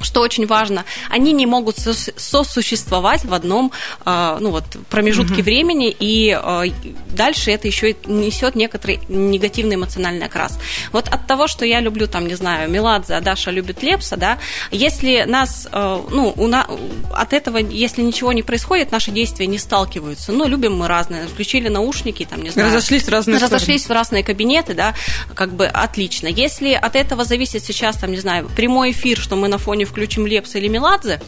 что 0.00 0.20
очень 0.20 0.46
важно, 0.46 0.84
они 1.08 1.32
не 1.32 1.46
могут 1.46 1.76
сосуществовать 1.78 3.24
в 3.24 3.34
одном 3.34 3.72
а, 4.04 4.38
ну, 4.40 4.50
вот, 4.50 4.64
промежутке 4.88 5.34
угу. 5.34 5.42
времени, 5.42 5.94
и 5.98 6.30
а, 6.30 6.64
дальше 7.10 7.50
это 7.50 7.66
еще 7.66 7.92
и 7.92 7.96
несет 8.06 8.54
некоторый 8.54 9.00
негативный 9.08 9.76
эмоциональный 9.76 10.26
окрас. 10.26 10.58
Вот 10.92 11.08
от 11.08 11.26
того, 11.26 11.46
что 11.48 11.64
я 11.64 11.80
люблю, 11.80 12.06
там, 12.06 12.26
не 12.26 12.34
знаю, 12.34 12.70
Меладзе, 12.70 13.14
а 13.14 13.20
Даша 13.20 13.50
любит 13.50 13.82
Лепса, 13.82 14.16
да, 14.16 14.38
если 14.70 15.24
нас, 15.26 15.68
а, 15.72 16.04
ну, 16.10 16.32
у 16.36 16.46
на, 16.46 16.66
от 17.14 17.32
этого, 17.32 17.58
если 17.58 18.02
ничего 18.02 18.32
не 18.32 18.42
происходит, 18.42 18.92
наши 18.92 19.10
действия 19.10 19.46
не 19.46 19.58
сталкиваются. 19.58 20.32
Ну, 20.32 20.46
любим 20.48 20.76
мы 20.76 20.88
разные, 20.88 21.26
включили 21.26 21.68
наушники, 21.68 22.26
там, 22.28 22.42
не 22.42 22.50
знаю. 22.50 22.68
Разошлись 22.68 23.04
в 23.04 23.08
разные 23.08 23.38
Разошлись 23.38 23.82
стороны. 23.82 23.98
в 23.98 24.00
разные 24.00 24.24
кабинеты, 24.24 24.74
да, 24.74 24.94
как 25.34 25.52
бы 25.52 25.66
отлично. 25.66 26.28
Если 26.28 26.72
от 26.72 26.96
этого 26.96 27.24
зависит 27.24 27.64
сейчас, 27.64 27.96
там, 27.96 28.12
не 28.12 28.18
знаю, 28.18 28.48
прямой 28.56 28.92
эфир, 28.92 29.18
что 29.18 29.36
мы 29.36 29.48
на 29.48 29.58
фоне 29.58 29.84
включим 29.90 30.26
Лепса 30.26 30.58
или 30.58 30.68
Меладзе, 30.68 31.20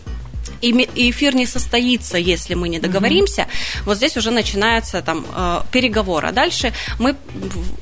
и 0.62 1.10
эфир 1.10 1.34
не 1.34 1.46
состоится, 1.46 2.16
если 2.16 2.54
мы 2.54 2.68
не 2.68 2.78
договоримся, 2.78 3.42
mm-hmm. 3.42 3.82
вот 3.84 3.96
здесь 3.96 4.16
уже 4.16 4.30
начинается 4.30 5.02
там 5.02 5.26
э, 5.34 5.60
переговор. 5.72 6.24
А 6.24 6.32
дальше 6.32 6.72
мы 7.00 7.16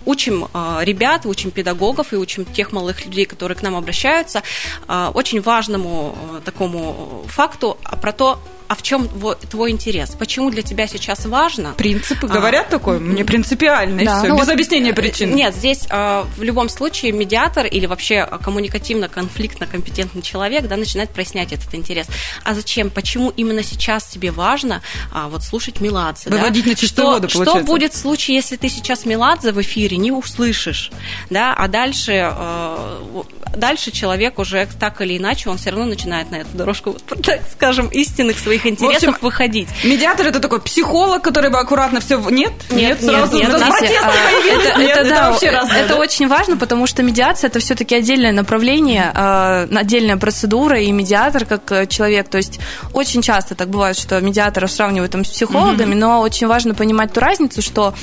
учим 0.06 0.48
э, 0.52 0.78
ребят, 0.82 1.26
учим 1.26 1.50
педагогов 1.50 2.12
и 2.12 2.16
учим 2.16 2.44
тех 2.44 2.72
малых 2.72 3.04
людей, 3.04 3.26
которые 3.26 3.56
к 3.56 3.62
нам 3.62 3.76
обращаются, 3.76 4.42
э, 4.88 5.10
очень 5.12 5.42
важному 5.42 6.16
такому 6.44 7.24
факту 7.28 7.76
про 8.00 8.12
то, 8.12 8.42
а 8.70 8.76
в 8.76 8.82
чем 8.82 9.08
твой 9.50 9.72
интерес? 9.72 10.10
Почему 10.16 10.48
для 10.48 10.62
тебя 10.62 10.86
сейчас 10.86 11.26
важно? 11.26 11.72
Принципы 11.76 12.28
говорят 12.28 12.68
а, 12.68 12.70
такое? 12.70 13.00
Мне 13.00 13.24
принципиально, 13.24 14.04
да. 14.04 14.18
и 14.18 14.18
все, 14.20 14.28
ну, 14.28 14.38
без 14.38 14.46
вот, 14.46 14.52
объяснения 14.52 14.92
причин. 14.94 15.34
Нет, 15.34 15.56
здесь 15.56 15.88
а, 15.90 16.24
в 16.36 16.42
любом 16.44 16.68
случае 16.68 17.10
медиатор 17.10 17.66
или 17.66 17.86
вообще 17.86 18.28
коммуникативно-конфликтно-компетентный 18.30 20.22
человек 20.22 20.68
да, 20.68 20.76
начинает 20.76 21.10
прояснять 21.10 21.52
этот 21.52 21.74
интерес. 21.74 22.06
А 22.44 22.54
зачем? 22.54 22.90
Почему 22.90 23.30
именно 23.30 23.64
сейчас 23.64 24.04
тебе 24.04 24.30
важно 24.30 24.82
а, 25.10 25.28
вот 25.28 25.42
слушать 25.42 25.80
Меладзе? 25.80 26.30
Выводить 26.30 26.62
да? 26.62 26.70
на 26.70 26.76
чистую 26.76 27.06
что, 27.06 27.14
воду, 27.14 27.28
получается. 27.28 27.64
Что 27.64 27.66
будет 27.66 27.92
в 27.92 27.96
случае, 27.96 28.36
если 28.36 28.54
ты 28.54 28.68
сейчас 28.68 29.04
Меладзе 29.04 29.50
в 29.50 29.60
эфире 29.60 29.96
не 29.96 30.12
услышишь? 30.12 30.92
Да? 31.28 31.54
А 31.54 31.66
дальше, 31.66 32.12
а, 32.22 33.24
дальше 33.56 33.90
человек 33.90 34.38
уже 34.38 34.68
так 34.78 35.00
или 35.00 35.16
иначе, 35.16 35.50
он 35.50 35.58
все 35.58 35.70
равно 35.70 35.86
начинает 35.86 36.30
на 36.30 36.36
эту 36.36 36.56
дорожку, 36.56 36.92
так 37.22 37.40
скажем, 37.52 37.88
истинных 37.88 38.38
своих 38.38 38.66
интересов 38.66 39.14
общем, 39.14 39.18
выходить. 39.22 39.68
Медиатор 39.84 40.26
это 40.26 40.40
такой 40.40 40.60
психолог, 40.60 41.22
который 41.22 41.50
бы 41.50 41.58
аккуратно 41.58 42.00
все... 42.00 42.18
Нет? 42.30 42.52
Нет, 42.70 43.00
нет, 43.00 43.02
сразу 43.02 43.36
нет, 43.36 43.48
нет, 43.48 43.56
это, 43.56 43.68
нет, 43.68 44.90
это, 44.90 45.00
это, 45.00 45.08
да, 45.08 45.30
вообще 45.30 45.50
разное, 45.50 45.78
это 45.78 45.94
да? 45.94 46.00
очень 46.00 46.28
важно, 46.28 46.56
потому 46.56 46.86
что 46.86 47.02
медиация 47.02 47.48
это 47.48 47.58
все-таки 47.58 47.94
отдельное 47.94 48.32
направление, 48.32 49.12
э, 49.14 49.68
отдельная 49.74 50.16
процедура, 50.16 50.80
и 50.80 50.90
медиатор 50.92 51.44
как 51.44 51.70
э, 51.72 51.86
человек, 51.86 52.28
то 52.28 52.38
есть 52.38 52.60
очень 52.92 53.22
часто 53.22 53.54
так 53.54 53.68
бывает, 53.68 53.96
что 53.96 54.20
медиаторов 54.20 54.70
сравнивают 54.70 55.12
там, 55.12 55.24
с 55.24 55.28
психологами, 55.28 55.92
угу. 55.92 56.00
но 56.00 56.20
очень 56.20 56.46
важно 56.46 56.74
понимать 56.74 57.12
ту 57.12 57.20
разницу, 57.20 57.62
что 57.62 57.94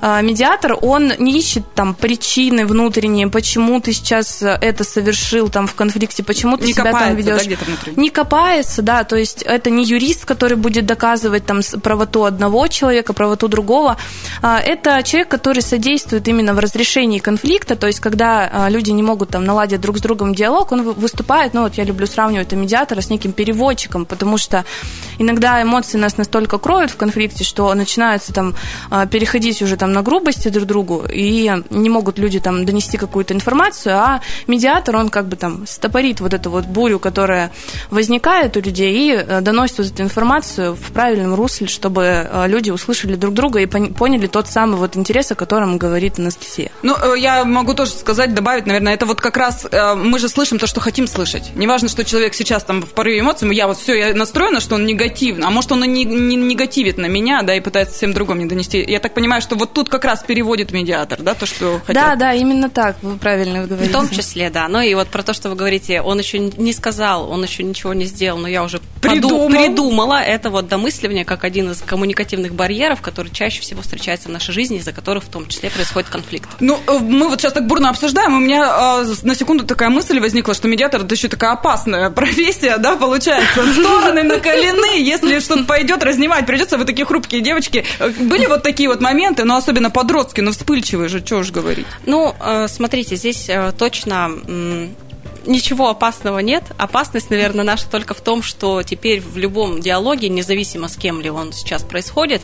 э, 0.00 0.22
медиатор, 0.22 0.76
он 0.80 1.12
не 1.18 1.38
ищет 1.38 1.62
там 1.74 1.94
причины 1.94 2.66
внутренние, 2.66 3.28
почему 3.28 3.80
ты 3.80 3.92
сейчас 3.92 4.42
это 4.42 4.84
совершил 4.96 5.50
там 5.50 5.66
в 5.66 5.74
конфликте, 5.74 6.22
почему 6.22 6.56
ты 6.56 6.66
не 6.66 6.72
себя 6.72 6.90
там 6.92 7.14
ведешь. 7.14 7.44
Да, 7.44 7.92
не 7.96 8.08
копается, 8.08 8.80
да, 8.80 9.04
то 9.04 9.16
есть 9.16 9.42
это 9.42 9.68
не 9.68 9.84
юрист, 9.84 10.24
который 10.24 10.56
будет 10.56 10.86
доказывать 10.86 11.44
там 11.44 11.60
правоту 11.82 12.24
одного 12.24 12.66
человека, 12.68 13.12
правоту 13.12 13.48
другого. 13.48 13.98
А, 14.40 14.58
это 14.58 15.02
человек, 15.02 15.28
который 15.28 15.60
содействует 15.60 16.26
именно 16.28 16.54
в 16.54 16.58
разрешении 16.58 17.18
конфликта, 17.18 17.76
то 17.76 17.86
есть 17.86 18.00
когда 18.00 18.48
а, 18.50 18.70
люди 18.70 18.90
не 18.90 19.02
могут 19.02 19.28
там 19.30 19.44
наладить 19.44 19.82
друг 19.82 19.98
с 19.98 20.00
другом 20.00 20.34
диалог, 20.34 20.72
он 20.72 20.82
выступает, 20.82 21.52
ну 21.52 21.62
вот 21.64 21.74
я 21.74 21.84
люблю 21.84 22.06
сравнивать 22.06 22.46
это 22.46 22.56
медиатора 22.56 23.02
с 23.02 23.10
неким 23.10 23.32
переводчиком, 23.32 24.06
потому 24.06 24.38
что 24.38 24.64
иногда 25.18 25.60
эмоции 25.62 25.98
нас 25.98 26.16
настолько 26.16 26.58
кроют 26.58 26.90
в 26.90 26.96
конфликте, 26.96 27.44
что 27.44 27.74
начинается 27.74 28.32
там 28.32 28.54
а, 28.90 29.06
переходить 29.06 29.60
уже 29.60 29.76
там 29.76 29.92
на 29.92 30.02
грубости 30.02 30.48
друг 30.48 30.66
другу, 30.66 31.04
и 31.12 31.52
не 31.70 31.90
могут 31.90 32.18
люди 32.18 32.40
там 32.40 32.64
донести 32.64 32.96
какую-то 32.96 33.34
информацию, 33.34 33.94
а 33.94 34.20
медиатор, 34.46 34.85
он 34.94 35.08
как 35.08 35.26
бы 35.26 35.36
там 35.36 35.66
стопорит 35.66 36.20
вот 36.20 36.34
эту 36.34 36.50
вот 36.50 36.66
бурю, 36.66 36.98
которая 36.98 37.50
возникает 37.90 38.56
у 38.56 38.60
людей, 38.60 38.94
и 38.94 39.12
э, 39.12 39.40
доносит 39.40 39.78
вот 39.78 39.86
эту 39.88 40.02
информацию 40.02 40.74
в 40.74 40.92
правильном 40.92 41.34
русле, 41.34 41.66
чтобы 41.66 42.28
э, 42.30 42.44
люди 42.46 42.70
услышали 42.70 43.16
друг 43.16 43.34
друга 43.34 43.60
и 43.60 43.66
поняли 43.66 44.26
тот 44.26 44.48
самый 44.48 44.76
вот 44.76 44.96
интерес, 44.96 45.32
о 45.32 45.34
котором 45.34 45.78
говорит 45.78 46.18
Анастасия. 46.18 46.70
Ну, 46.82 46.94
э, 46.94 47.18
я 47.18 47.44
могу 47.44 47.74
тоже 47.74 47.90
сказать, 47.92 48.34
добавить, 48.34 48.66
наверное, 48.66 48.94
это 48.94 49.06
вот 49.06 49.20
как 49.20 49.36
раз 49.36 49.66
мы 49.96 50.18
же 50.18 50.28
слышим 50.28 50.58
то, 50.58 50.66
что 50.66 50.80
хотим 50.80 51.06
слышать. 51.06 51.52
Неважно, 51.54 51.88
что 51.88 52.04
человек 52.04 52.34
сейчас 52.34 52.62
там 52.64 52.82
в 52.82 52.90
порыве 52.90 53.20
эмоций, 53.20 53.52
я 53.54 53.66
вот 53.66 53.78
все, 53.78 53.94
я 53.94 54.14
настроена, 54.14 54.60
что 54.60 54.74
он 54.76 54.86
негативно, 54.86 55.48
а 55.48 55.50
может 55.50 55.72
он 55.72 55.84
и 55.84 55.88
не, 55.88 56.04
не 56.04 56.36
негативит 56.36 56.98
на 56.98 57.06
меня, 57.06 57.42
да, 57.42 57.54
и 57.54 57.60
пытается 57.60 57.96
всем 57.96 58.12
другом 58.12 58.38
не 58.38 58.46
донести. 58.46 58.84
Я 58.86 59.00
так 59.00 59.14
понимаю, 59.14 59.42
что 59.42 59.56
вот 59.56 59.72
тут 59.72 59.88
как 59.88 60.04
раз 60.04 60.22
переводит 60.22 60.72
медиатор, 60.72 61.22
да, 61.22 61.34
то, 61.34 61.46
что 61.46 61.80
хотят. 61.86 61.94
Да, 61.94 62.16
да, 62.16 62.34
именно 62.34 62.68
так, 62.68 62.96
вы 63.02 63.16
правильно 63.16 63.66
говорите. 63.66 63.90
В 63.90 63.92
том 63.92 64.08
числе, 64.08 64.50
да. 64.50 64.68
Ну 64.76 64.82
и 64.82 64.92
вот 64.92 65.08
про 65.08 65.22
то, 65.22 65.32
что 65.32 65.48
вы 65.48 65.56
говорите, 65.56 66.02
он 66.02 66.18
еще 66.18 66.38
не 66.38 66.74
сказал, 66.74 67.30
он 67.30 67.42
еще 67.42 67.62
ничего 67.62 67.94
не 67.94 68.04
сделал, 68.04 68.36
но 68.36 68.46
я 68.46 68.62
уже 68.62 68.78
придумал, 69.00 69.48
придумал 69.48 69.86
придумала 69.86 70.20
это 70.20 70.50
вот 70.50 70.68
домысливание 70.68 71.24
как 71.24 71.44
один 71.44 71.70
из 71.70 71.80
коммуникативных 71.80 72.54
барьеров, 72.54 73.00
который 73.00 73.32
чаще 73.32 73.62
всего 73.62 73.80
встречается 73.80 74.28
в 74.28 74.32
нашей 74.32 74.52
жизни, 74.52 74.76
из-за 74.76 74.92
которых 74.92 75.24
в 75.24 75.28
том 75.28 75.46
числе 75.48 75.70
происходит 75.70 76.10
конфликт. 76.10 76.50
Ну, 76.60 76.78
э, 76.86 76.98
мы 76.98 77.28
вот 77.28 77.40
сейчас 77.40 77.54
так 77.54 77.66
бурно 77.66 77.88
обсуждаем, 77.88 78.36
у 78.36 78.40
меня 78.40 79.02
э, 79.02 79.14
на 79.22 79.34
секунду 79.34 79.64
такая 79.64 79.88
мысль 79.88 80.20
возникла, 80.20 80.52
что 80.52 80.68
медиатор 80.68 81.04
это 81.04 81.14
еще 81.14 81.28
такая 81.28 81.52
опасная 81.52 82.10
профессия, 82.20 82.76
да, 82.76 82.96
получается. 82.96 83.72
Стороны 83.72 84.24
накалены, 84.24 84.98
если 84.98 85.38
что-то 85.40 85.64
пойдет, 85.64 86.02
разнимать 86.02 86.44
придется, 86.44 86.76
вы 86.76 86.84
такие 86.84 87.06
хрупкие 87.06 87.40
девочки. 87.40 87.86
Э, 87.98 88.10
были 88.10 88.44
вот 88.44 88.62
такие 88.62 88.90
вот 88.90 89.00
моменты, 89.00 89.44
но 89.44 89.56
особенно 89.56 89.90
подростки, 89.90 90.42
но 90.42 90.52
вспыльчивые 90.52 91.08
же, 91.08 91.24
что 91.24 91.38
уж 91.38 91.50
говорить. 91.50 91.86
Ну, 92.04 92.34
смотрите, 92.68 93.16
здесь 93.16 93.48
точно 93.78 94.30
ничего 95.46 95.88
опасного 95.88 96.40
нет. 96.40 96.64
Опасность, 96.78 97.30
наверное, 97.30 97.64
наша 97.64 97.88
только 97.88 98.14
в 98.14 98.20
том, 98.20 98.42
что 98.42 98.82
теперь 98.82 99.20
в 99.20 99.36
любом 99.36 99.80
диалоге, 99.80 100.28
независимо 100.28 100.88
с 100.88 100.96
кем 100.96 101.20
ли 101.20 101.30
он 101.30 101.52
сейчас 101.52 101.82
происходит, 101.82 102.42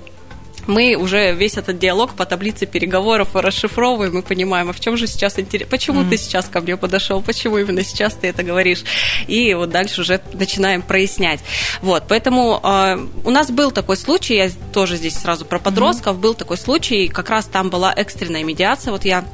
мы 0.67 0.95
уже 0.95 1.33
весь 1.35 1.57
этот 1.57 1.79
диалог 1.79 2.15
по 2.15 2.25
таблице 2.25 2.67
переговоров 2.67 3.31
расшифровываем 3.35 4.19
и 4.19 4.23
понимаем, 4.23 4.71
а 4.71 4.73
в 4.73 4.81
чем 4.81 4.97
же 4.97 5.07
сейчас 5.07 5.39
интерес, 5.39 5.67
почему 5.69 6.03
mm-hmm. 6.03 6.11
ты 6.11 6.17
сейчас 6.17 6.47
ко 6.47 6.61
мне 6.61 6.77
подошел, 6.77 7.21
почему 7.21 7.59
именно 7.59 7.83
сейчас 7.83 8.15
ты 8.15 8.29
это 8.29 8.43
говоришь, 8.43 8.85
и 9.27 9.55
вот 9.55 9.71
дальше 9.71 10.03
уже 10.03 10.21
начинаем 10.33 10.83
прояснять. 10.83 11.41
Вот, 11.81 12.05
поэтому 12.09 12.61
э, 12.63 13.07
у 13.25 13.31
нас 13.31 13.51
был 13.51 13.71
такой 13.71 13.97
случай, 13.97 14.37
я 14.37 14.51
тоже 14.73 14.97
здесь 14.97 15.15
сразу 15.15 15.45
про 15.45 15.59
подростков, 15.59 16.17
mm-hmm. 16.17 16.21
был 16.21 16.35
такой 16.35 16.57
случай, 16.57 17.09
как 17.09 17.31
раз 17.31 17.47
там 17.47 17.71
была 17.71 17.93
экстренная 17.93 18.45
медиация, 18.45 18.93
вот 18.93 19.05
я 19.05 19.25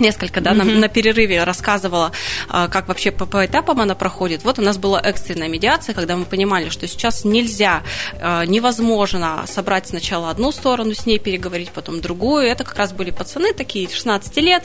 несколько, 0.00 0.40
да, 0.40 0.52
mm-hmm. 0.52 0.78
на, 0.78 0.88
перерыве 0.88 1.44
рассказывала, 1.44 2.12
а, 2.48 2.68
как 2.68 2.88
вообще 2.88 3.10
по, 3.10 3.26
по 3.26 3.44
этапам 3.44 3.80
она 3.80 3.94
проходит. 3.94 4.44
Вот 4.44 4.58
у 4.58 4.62
нас 4.62 4.78
была 4.78 5.00
экстренная 5.00 5.48
медиация, 5.48 5.94
когда 5.94 6.16
мы 6.16 6.24
понимали, 6.24 6.68
что 6.68 6.86
сейчас 6.86 7.24
нельзя, 7.24 7.82
а, 8.20 8.44
невозможно 8.44 9.44
собрать 9.46 9.88
сначала 9.88 10.30
одну 10.30 10.52
сторону, 10.52 10.94
с 10.94 11.06
ней 11.06 11.18
переговорить, 11.18 11.70
потом 11.70 12.00
другую. 12.00 12.46
Это 12.46 12.64
как 12.64 12.76
раз 12.76 12.92
были 12.92 13.10
пацаны 13.10 13.52
такие, 13.52 13.88
16 13.88 14.36
лет, 14.38 14.64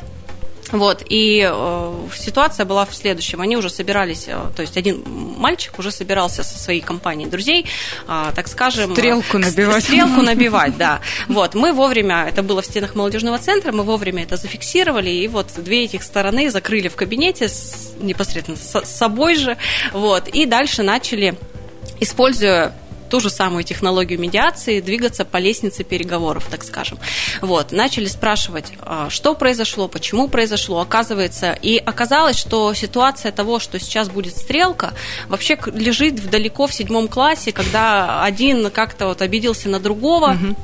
вот, 0.73 1.03
и 1.07 1.47
э, 1.47 2.07
ситуация 2.15 2.65
была 2.65 2.85
в 2.85 2.95
следующем. 2.95 3.41
Они 3.41 3.55
уже 3.55 3.69
собирались, 3.69 4.25
э, 4.27 4.35
то 4.55 4.63
есть 4.63 4.75
один 4.75 5.03
мальчик 5.37 5.77
уже 5.77 5.91
собирался 5.91 6.43
со 6.43 6.57
своей 6.57 6.81
компанией 6.81 7.29
друзей, 7.29 7.67
э, 8.07 8.31
так 8.35 8.47
скажем... 8.47 8.91
Стрелку 8.91 9.37
набивать. 9.37 9.83
Стрелку 9.83 10.21
набивать, 10.23 10.75
да. 10.75 10.99
Вот, 11.27 11.53
мы 11.53 11.73
вовремя, 11.73 12.25
это 12.27 12.41
было 12.41 12.63
в 12.63 12.65
стенах 12.65 12.95
молодежного 12.95 13.37
центра, 13.37 13.71
мы 13.71 13.83
вовремя 13.83 14.23
это 14.23 14.35
зафиксировали, 14.35 15.11
и 15.11 15.27
вот 15.27 15.47
две 15.57 15.83
этих 15.83 16.01
стороны 16.01 16.49
закрыли 16.49 16.87
в 16.87 16.95
кабинете 16.95 17.49
с, 17.49 17.93
непосредственно 17.99 18.57
с 18.57 18.89
собой 18.89 19.35
же, 19.35 19.57
вот, 19.93 20.27
и 20.27 20.47
дальше 20.47 20.81
начали 20.81 21.37
используя 21.99 22.73
ту 23.13 23.19
же 23.19 23.29
самую 23.29 23.63
технологию 23.63 24.19
медиации, 24.19 24.81
двигаться 24.81 25.23
по 25.23 25.37
лестнице 25.37 25.83
переговоров, 25.83 26.47
так 26.49 26.63
скажем. 26.63 26.97
Вот, 27.41 27.71
начали 27.71 28.07
спрашивать, 28.07 28.73
а, 28.79 29.11
что 29.11 29.35
произошло, 29.35 29.87
почему 29.87 30.27
произошло, 30.27 30.81
оказывается, 30.81 31.55
и 31.61 31.77
оказалось, 31.77 32.39
что 32.39 32.73
ситуация 32.73 33.31
того, 33.31 33.59
что 33.59 33.79
сейчас 33.79 34.09
будет 34.09 34.35
стрелка, 34.35 34.95
вообще 35.27 35.59
лежит 35.75 36.27
далеко 36.27 36.65
в 36.65 36.73
седьмом 36.73 37.07
классе, 37.07 37.51
когда 37.51 38.23
один 38.23 38.71
как-то 38.71 39.05
вот 39.05 39.21
обиделся 39.21 39.69
на 39.69 39.79
другого, 39.79 40.31
угу. 40.31 40.55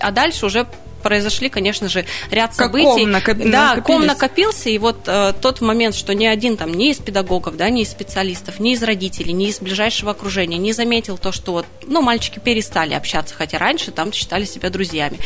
а 0.00 0.10
дальше 0.12 0.46
уже 0.46 0.66
произошли, 1.02 1.48
конечно 1.48 1.88
же, 1.88 2.04
ряд 2.30 2.50
как 2.50 2.66
событий. 2.66 3.02
Ком 3.02 3.10
накоп... 3.10 3.36
Да, 3.38 3.80
ком 3.80 4.06
накопился, 4.06 4.70
и 4.70 4.78
вот 4.78 4.96
э, 5.06 5.32
тот 5.40 5.60
момент, 5.60 5.94
что 5.94 6.14
ни 6.14 6.26
один 6.26 6.56
там, 6.56 6.72
ни 6.72 6.90
из 6.90 6.98
педагогов, 6.98 7.56
да, 7.56 7.68
ни 7.70 7.82
из 7.82 7.90
специалистов, 7.90 8.60
ни 8.60 8.72
из 8.72 8.82
родителей, 8.82 9.32
ни 9.32 9.48
из 9.48 9.60
ближайшего 9.60 10.12
окружения 10.12 10.58
не 10.58 10.72
заметил 10.72 11.18
то, 11.18 11.32
что 11.32 11.52
вот, 11.52 11.66
ну, 11.86 12.02
мальчики 12.02 12.38
перестали 12.38 12.94
общаться, 12.94 13.34
хотя 13.34 13.58
раньше 13.58 13.90
там 13.90 14.12
считали 14.12 14.44
себя 14.44 14.70
друзьями. 14.70 15.18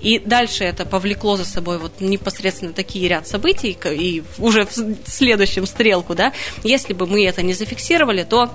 И 0.00 0.18
дальше 0.18 0.64
это 0.64 0.84
повлекло 0.86 1.36
за 1.36 1.44
собой 1.44 1.78
вот 1.78 2.00
непосредственно 2.00 2.72
такие 2.72 3.08
ряд 3.08 3.26
событий, 3.26 3.76
и 3.84 4.22
уже 4.38 4.66
в 4.66 4.72
следующем 5.06 5.66
стрелку, 5.66 6.14
да, 6.14 6.32
если 6.62 6.92
бы 6.92 7.06
мы 7.06 7.26
это 7.26 7.42
не 7.42 7.54
зафиксировали, 7.54 8.22
то 8.22 8.50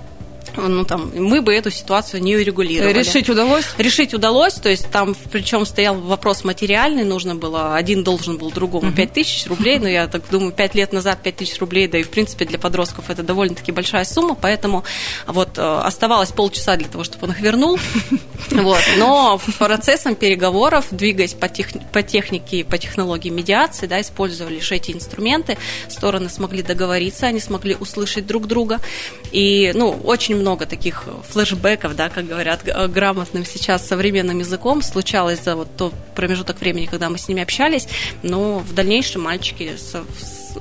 ну, 0.56 0.84
там, 0.86 1.12
мы 1.16 1.42
бы 1.42 1.54
эту 1.54 1.72
ситуацию 1.72 2.22
не 2.22 2.36
урегулировали. 2.36 2.94
Решить 2.94 3.30
удалось? 3.30 3.66
Решить 3.78 4.14
удалось, 4.14 4.54
то 4.56 4.70
есть 4.70 4.90
там 4.90 5.16
причем 5.32 5.66
стоял 5.66 5.96
вопрос 5.96 6.44
материальный, 6.44 7.04
нужно 7.04 7.36
было, 7.36 7.76
один 7.76 8.04
должен 8.04 8.38
был 8.38 8.52
другому 8.52 8.92
5 8.92 9.14
тысяч 9.14 9.48
рублей, 9.48 9.80
но 9.80 9.88
я 9.88 10.08
так 10.08 10.24
думаю, 10.30 10.52
5 10.52 10.76
лет 10.76 10.94
назад 10.94 11.20
5 11.24 11.36
тысяч 11.36 11.60
рублей, 11.60 11.88
да 11.88 11.98
и 11.98 12.04
в 12.04 12.10
принципе 12.10 12.46
для 12.46 12.60
подростков 12.60 13.10
это 13.10 13.24
довольно-таки 13.24 13.72
большая 13.72 14.06
сумма, 14.06 14.36
поэтому 14.36 14.84
вот 15.28 15.58
э, 15.58 15.62
оставалось 15.62 16.32
полчаса 16.32 16.76
для 16.76 16.88
того, 16.88 17.04
чтобы 17.04 17.28
он 17.28 17.32
их 17.32 17.40
вернул, 17.40 17.80
вот, 18.52 18.82
но 18.98 19.40
процессом 19.58 20.16
переговоров, 20.16 20.88
двигаясь 20.92 21.34
по, 21.34 21.48
тех, 21.48 21.68
по 21.92 22.02
технике, 22.02 22.64
по 22.64 22.78
технологии 22.78 23.30
медиации, 23.30 23.88
да, 23.88 24.02
использовали 24.02 24.56
лишь 24.56 24.72
эти 24.72 24.92
инструменты, 24.92 25.58
стороны 25.88 26.30
смогли 26.30 26.64
договориться, 26.64 27.28
они 27.28 27.40
смогли 27.40 27.76
услышать 27.80 28.26
друг 28.26 28.48
друга, 28.48 28.80
и, 29.32 29.72
ну, 29.76 29.92
очень 30.04 30.39
много 30.40 30.66
таких 30.66 31.04
флешбеков, 31.30 31.96
да, 31.96 32.10
как 32.10 32.28
говорят 32.28 32.64
грамотным 32.64 33.46
сейчас 33.46 33.88
современным 33.88 34.40
языком, 34.40 34.82
случалось 34.82 35.44
за 35.44 35.56
вот 35.56 35.68
тот 35.78 35.94
промежуток 36.16 36.60
времени, 36.60 36.86
когда 36.86 37.10
мы 37.10 37.18
с 37.18 37.28
ними 37.28 37.44
общались, 37.44 37.88
но 38.24 38.60
в 38.60 38.74
дальнейшем 38.74 39.22
мальчики 39.22 39.76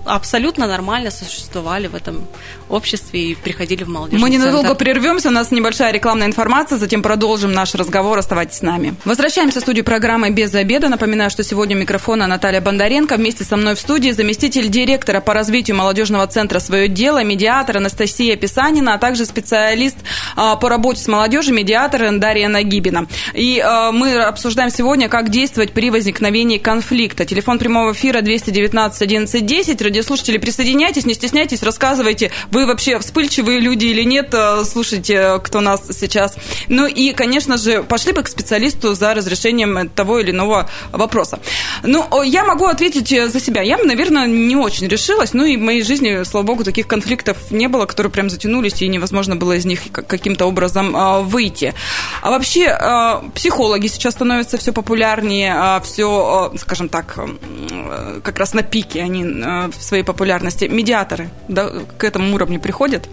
абсолютно 0.05 0.67
нормально 0.67 1.11
существовали 1.11 1.87
в 1.87 1.95
этом 1.95 2.27
обществе 2.69 3.21
и 3.21 3.35
приходили 3.35 3.85
в 3.85 3.89
молодежный 3.89 4.21
Мы 4.21 4.31
ненадолго 4.31 4.69
центр. 4.69 4.85
прервемся, 4.85 5.29
у 5.29 5.33
нас 5.33 5.51
небольшая 5.51 5.93
рекламная 5.93 6.27
информация, 6.27 6.79
затем 6.79 7.03
продолжим 7.03 7.53
наш 7.53 7.75
разговор, 7.75 8.19
оставайтесь 8.19 8.59
с 8.59 8.63
нами. 8.63 8.95
Возвращаемся 9.05 9.61
в 9.61 9.63
студию 9.63 9.85
программы 9.85 10.31
«Без 10.31 10.55
обеда». 10.55 10.89
Напоминаю, 10.89 11.31
что 11.31 11.43
сегодня 11.43 11.77
у 11.77 11.81
микрофона 11.81 12.27
Наталья 12.27 12.61
Бондаренко. 12.61 13.17
Вместе 13.17 13.45
со 13.45 13.57
мной 13.57 13.75
в 13.75 13.81
студии 13.81 14.11
заместитель 14.11 14.69
директора 14.69 15.21
по 15.21 15.35
развитию 15.35 15.77
молодежного 15.77 16.27
центра 16.27 16.59
«Свое 16.59 16.89
дело», 16.89 17.23
медиатор 17.25 17.79
Анастасия 17.79 18.37
Писанина, 18.37 18.95
а 18.95 18.99
также 18.99 19.25
специалист 19.25 19.97
а, 20.37 20.57
по 20.57 20.69
работе 20.69 21.01
с 21.01 21.09
молодежью, 21.09 21.55
медиатор 21.55 22.09
Дарья 22.19 22.49
Нагибина. 22.49 23.07
И 23.35 23.61
а, 23.65 23.93
мы 23.93 24.17
обсуждаем 24.23 24.71
сегодня, 24.71 25.09
как 25.09 25.31
действовать 25.31 25.73
при 25.73 25.91
возникновении 25.91 26.59
конфликта. 26.59 27.25
Телефон 27.25 27.59
прямого 27.59 27.93
эфира 27.93 28.21
219 28.21 29.03
11 29.03 29.47
10. 29.47 29.78
Радиослушатели, 29.81 30.39
присоединяйтесь, 30.39 31.07
не 31.07 31.15
стесняйтесь, 31.15 31.63
рассказывайте, 31.63 32.31
вы 32.51 32.67
вообще 32.67 32.99
вспыльчивые 32.99 33.61
люди 33.61 33.87
или 33.87 34.03
нет, 34.03 34.33
э, 34.33 34.65
слушайте, 34.65 35.41
кто 35.43 35.61
нас 35.61 35.83
сейчас. 35.91 36.37
Ну 36.69 36.87
и, 36.87 37.13
конечно 37.13 37.57
же, 37.57 37.83
пошли 37.83 38.13
бы 38.13 38.23
к 38.23 38.29
специалисту 38.29 38.95
за 38.95 39.15
разрешением 39.15 39.89
того 39.89 40.19
или 40.19 40.31
иного 40.31 40.69
вопроса. 40.93 41.41
Ну, 41.83 42.23
я 42.23 42.45
могу 42.45 42.67
ответить 42.67 43.13
э, 43.13 43.29
за 43.29 43.41
себя. 43.41 43.63
Я, 43.63 43.79
наверное, 43.79 44.27
не 44.27 44.57
очень 44.57 44.89
решилась, 44.89 45.33
ну 45.33 45.45
и 45.45 45.57
в 45.57 45.61
моей 45.61 45.83
жизни, 45.83 46.23
слава 46.25 46.45
богу, 46.45 46.65
таких 46.65 46.87
конфликтов 46.87 47.51
не 47.51 47.69
было, 47.69 47.87
которые 47.87 48.13
прям 48.13 48.31
затянулись, 48.31 48.83
и 48.83 48.89
невозможно 48.89 49.37
было 49.37 49.53
из 49.53 49.65
них 49.65 49.81
каким-то 49.93 50.47
образом 50.47 50.97
э, 50.97 51.23
выйти. 51.23 51.75
А 52.23 52.31
вообще, 52.31 52.79
психологи 53.35 53.87
сейчас 53.87 54.15
становятся 54.15 54.59
все 54.59 54.73
популярнее, 54.73 55.81
все, 55.85 56.53
скажем 56.59 56.89
так, 56.89 57.19
как 58.23 58.39
раз 58.39 58.55
на 58.55 58.63
пике 58.63 59.03
они 59.03 59.25
в 59.73 59.83
своей 59.83 60.03
популярности. 60.03 60.65
Медиаторы 60.67 61.31
да, 61.49 61.71
к 61.97 62.05
этому 62.05 62.35
уровню 62.35 62.61
приходят? 62.61 63.09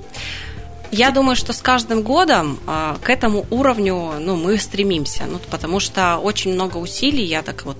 Я 0.92 1.12
думаю, 1.12 1.36
что 1.36 1.52
с 1.52 1.62
каждым 1.62 2.04
годом 2.04 2.60
э, 2.68 2.96
к 3.04 3.10
этому 3.10 3.46
уровню 3.50 4.14
ну, 4.20 4.36
мы 4.36 4.58
стремимся, 4.58 5.24
ну, 5.28 5.40
потому 5.50 5.80
что 5.80 6.18
очень 6.18 6.54
много 6.54 6.78
усилий, 6.78 7.26
я 7.26 7.42
так 7.42 7.66
вот 7.66 7.78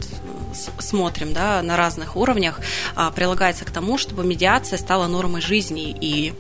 смотрим 0.80 1.34
да, 1.34 1.62
на 1.62 1.78
разных 1.78 2.16
уровнях, 2.16 2.60
э, 2.96 3.12
прилагается 3.16 3.66
к 3.66 3.72
тому, 3.72 3.98
чтобы 3.98 4.24
медиация 4.26 4.78
стала 4.78 5.08
нормой 5.08 5.42
жизни 5.42 5.96
и 6.00 6.34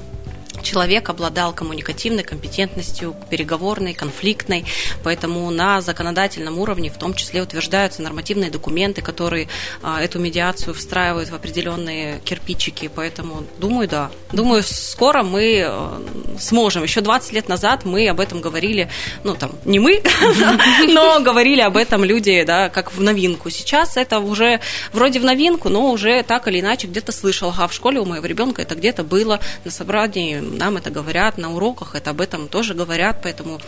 человек 0.65 1.09
обладал 1.09 1.53
коммуникативной 1.53 2.23
компетентностью, 2.23 3.15
переговорной, 3.29 3.93
конфликтной, 3.93 4.65
поэтому 5.03 5.49
на 5.51 5.79
законодательном 5.79 6.57
уровне 6.57 6.89
в 6.89 6.97
том 6.97 7.13
числе 7.13 7.41
утверждаются 7.41 8.01
нормативные 8.01 8.49
документы, 8.49 9.01
которые 9.01 9.47
а, 9.81 10.01
эту 10.01 10.19
медиацию 10.19 10.73
встраивают 10.73 11.29
в 11.29 11.35
определенные 11.35 12.19
кирпичики, 12.25 12.89
поэтому 12.93 13.43
думаю, 13.59 13.87
да. 13.87 14.11
Думаю, 14.31 14.63
скоро 14.63 15.23
мы 15.23 15.63
э, 15.65 15.99
сможем. 16.39 16.83
Еще 16.83 17.01
20 17.01 17.31
лет 17.31 17.47
назад 17.47 17.85
мы 17.85 18.09
об 18.09 18.19
этом 18.19 18.41
говорили, 18.41 18.89
ну 19.23 19.35
там, 19.35 19.51
не 19.65 19.79
мы, 19.79 20.01
но 20.87 21.19
говорили 21.19 21.61
об 21.61 21.77
этом 21.77 22.03
люди, 22.03 22.43
да, 22.43 22.69
как 22.69 22.91
в 22.91 23.01
новинку. 23.01 23.49
Сейчас 23.49 23.97
это 23.97 24.19
уже 24.19 24.59
вроде 24.91 25.19
в 25.19 25.23
новинку, 25.23 25.69
но 25.69 25.91
уже 25.91 26.23
так 26.23 26.47
или 26.47 26.59
иначе 26.59 26.87
где-то 26.87 27.11
слышал, 27.11 27.53
а 27.55 27.67
в 27.67 27.73
школе 27.73 27.99
у 27.99 28.05
моего 28.05 28.25
ребенка 28.25 28.61
это 28.63 28.75
где-то 28.75 29.03
было 29.03 29.39
на 29.63 29.71
собрании 29.71 30.39
нам 30.57 30.77
это 30.77 30.89
говорят 30.89 31.37
на 31.37 31.53
уроках, 31.53 31.95
это 31.95 32.11
об 32.11 32.21
этом 32.21 32.47
тоже 32.47 32.73
говорят, 32.73 33.19
поэтому 33.23 33.59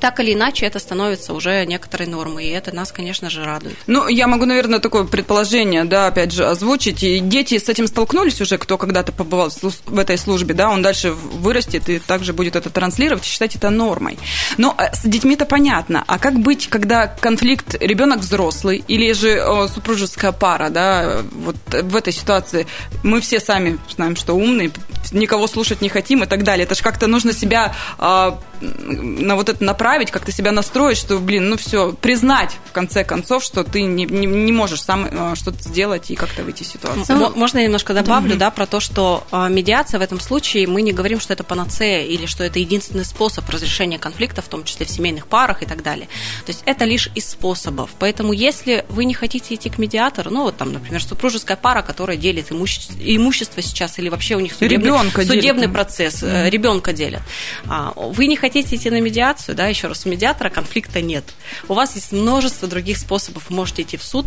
так 0.00 0.20
или 0.20 0.34
иначе 0.34 0.66
это 0.66 0.78
становится 0.78 1.32
уже 1.32 1.64
некоторой 1.66 2.06
нормой, 2.06 2.46
и 2.46 2.50
это 2.50 2.74
нас, 2.74 2.92
конечно 2.92 3.30
же, 3.30 3.44
радует. 3.44 3.76
Ну, 3.86 4.08
я 4.08 4.26
могу, 4.26 4.44
наверное, 4.44 4.78
такое 4.78 5.04
предположение, 5.04 5.84
да, 5.84 6.08
опять 6.08 6.32
же, 6.32 6.46
озвучить. 6.46 7.02
И 7.02 7.20
дети 7.20 7.58
с 7.58 7.68
этим 7.68 7.86
столкнулись 7.86 8.40
уже, 8.40 8.58
кто 8.58 8.78
когда-то 8.78 9.12
побывал 9.12 9.50
в 9.50 9.98
этой 9.98 10.18
службе, 10.18 10.54
да, 10.54 10.70
он 10.70 10.82
дальше 10.82 11.12
вырастет 11.12 11.88
и 11.88 11.98
также 11.98 12.32
будет 12.32 12.56
это 12.56 12.70
транслировать, 12.70 13.24
считать 13.24 13.56
это 13.56 13.70
нормой. 13.70 14.18
Но 14.58 14.74
э, 14.78 14.94
с 14.94 15.02
детьми-то 15.02 15.44
понятно. 15.44 16.04
А 16.06 16.18
как 16.18 16.38
быть, 16.38 16.68
когда 16.68 17.06
конфликт 17.06 17.76
ребенок 17.80 18.20
взрослый 18.20 18.84
или 18.86 19.12
же 19.12 19.42
супружеская 19.72 20.32
пара, 20.32 20.70
да, 20.70 21.22
вот 21.32 21.56
в 21.70 21.96
этой 21.96 22.12
ситуации 22.12 22.66
мы 23.02 23.20
все 23.20 23.40
сами 23.40 23.78
знаем, 23.94 24.16
что 24.16 24.34
умные, 24.34 24.70
никого 25.12 25.46
слушать 25.46 25.80
не 25.80 25.88
хотим 25.88 26.22
и 26.22 26.26
так 26.26 26.44
далее. 26.44 26.64
Это 26.64 26.74
же 26.74 26.82
как-то 26.82 27.06
нужно 27.06 27.32
себя 27.32 27.74
а, 27.98 28.38
на 28.60 29.36
вот 29.36 29.48
это 29.48 29.62
направить, 29.62 30.10
как-то 30.10 30.32
себя 30.32 30.52
настроить, 30.52 30.98
что, 30.98 31.18
блин, 31.18 31.48
ну 31.50 31.56
все, 31.56 31.92
признать 31.92 32.56
в 32.66 32.72
конце 32.72 33.04
концов, 33.04 33.42
что 33.42 33.64
ты 33.64 33.82
не, 33.82 34.04
не, 34.04 34.26
не 34.26 34.52
можешь 34.52 34.82
сам 34.82 35.08
а, 35.10 35.34
что-то 35.34 35.62
сделать 35.62 36.10
и 36.10 36.14
как-то 36.14 36.42
выйти 36.42 36.62
из 36.62 36.68
ситуации. 36.68 37.12
Ну, 37.12 37.32
можно 37.34 37.58
я 37.58 37.64
немножко 37.64 37.94
добавлю, 37.94 38.34
да, 38.34 38.46
да, 38.46 38.50
про 38.50 38.66
то, 38.66 38.80
что 38.80 39.26
а, 39.30 39.48
медиация 39.48 39.98
в 39.98 40.02
этом 40.02 40.20
случае, 40.20 40.66
мы 40.66 40.82
не 40.82 40.92
говорим, 40.92 41.20
что 41.20 41.32
это 41.32 41.44
панацея 41.44 42.04
или 42.04 42.26
что 42.26 42.44
это 42.44 42.58
единственный 42.58 43.04
способ 43.04 43.48
разрешения 43.48 43.98
конфликта, 43.98 44.42
в 44.42 44.48
том 44.48 44.64
числе 44.64 44.86
в 44.86 44.90
семейных 44.90 45.26
парах 45.26 45.62
и 45.62 45.66
так 45.66 45.82
далее. 45.82 46.08
То 46.44 46.52
есть 46.52 46.62
это 46.66 46.84
лишь 46.84 47.10
из 47.14 47.28
способов. 47.28 47.90
Поэтому 47.98 48.32
если 48.32 48.84
вы 48.88 49.04
не 49.04 49.14
хотите 49.14 49.54
идти 49.54 49.68
к 49.68 49.78
медиатору, 49.78 50.30
ну 50.30 50.42
вот 50.42 50.56
там, 50.56 50.72
например, 50.72 51.02
супружеская 51.02 51.56
пара, 51.56 51.82
которая 51.82 52.16
делит 52.16 52.50
имущество, 52.50 52.96
имущество 52.98 53.62
сейчас 53.62 53.98
или 53.98 54.08
вообще 54.08 54.36
у 54.36 54.40
них 54.40 54.52
судебный, 54.52 54.90
судебный 55.12 55.62
делит. 55.62 55.72
процесс, 55.72 56.22
mm-hmm. 56.22 56.50
ребенка 56.50 56.92
делят. 56.92 57.22
Вы 57.96 58.26
не 58.26 58.36
хотите 58.36 58.76
идти 58.76 58.90
на 58.90 59.00
медиацию, 59.00 59.54
да, 59.54 59.66
еще 59.66 59.88
раз, 59.88 60.06
у 60.06 60.08
медиатора 60.08 60.50
конфликта 60.50 61.00
нет. 61.00 61.24
У 61.68 61.74
вас 61.74 61.94
есть 61.94 62.12
множество 62.12 62.68
других 62.68 62.98
способов. 62.98 63.44
Вы 63.48 63.56
можете 63.56 63.82
идти 63.82 63.96
в 63.96 64.02
суд, 64.02 64.26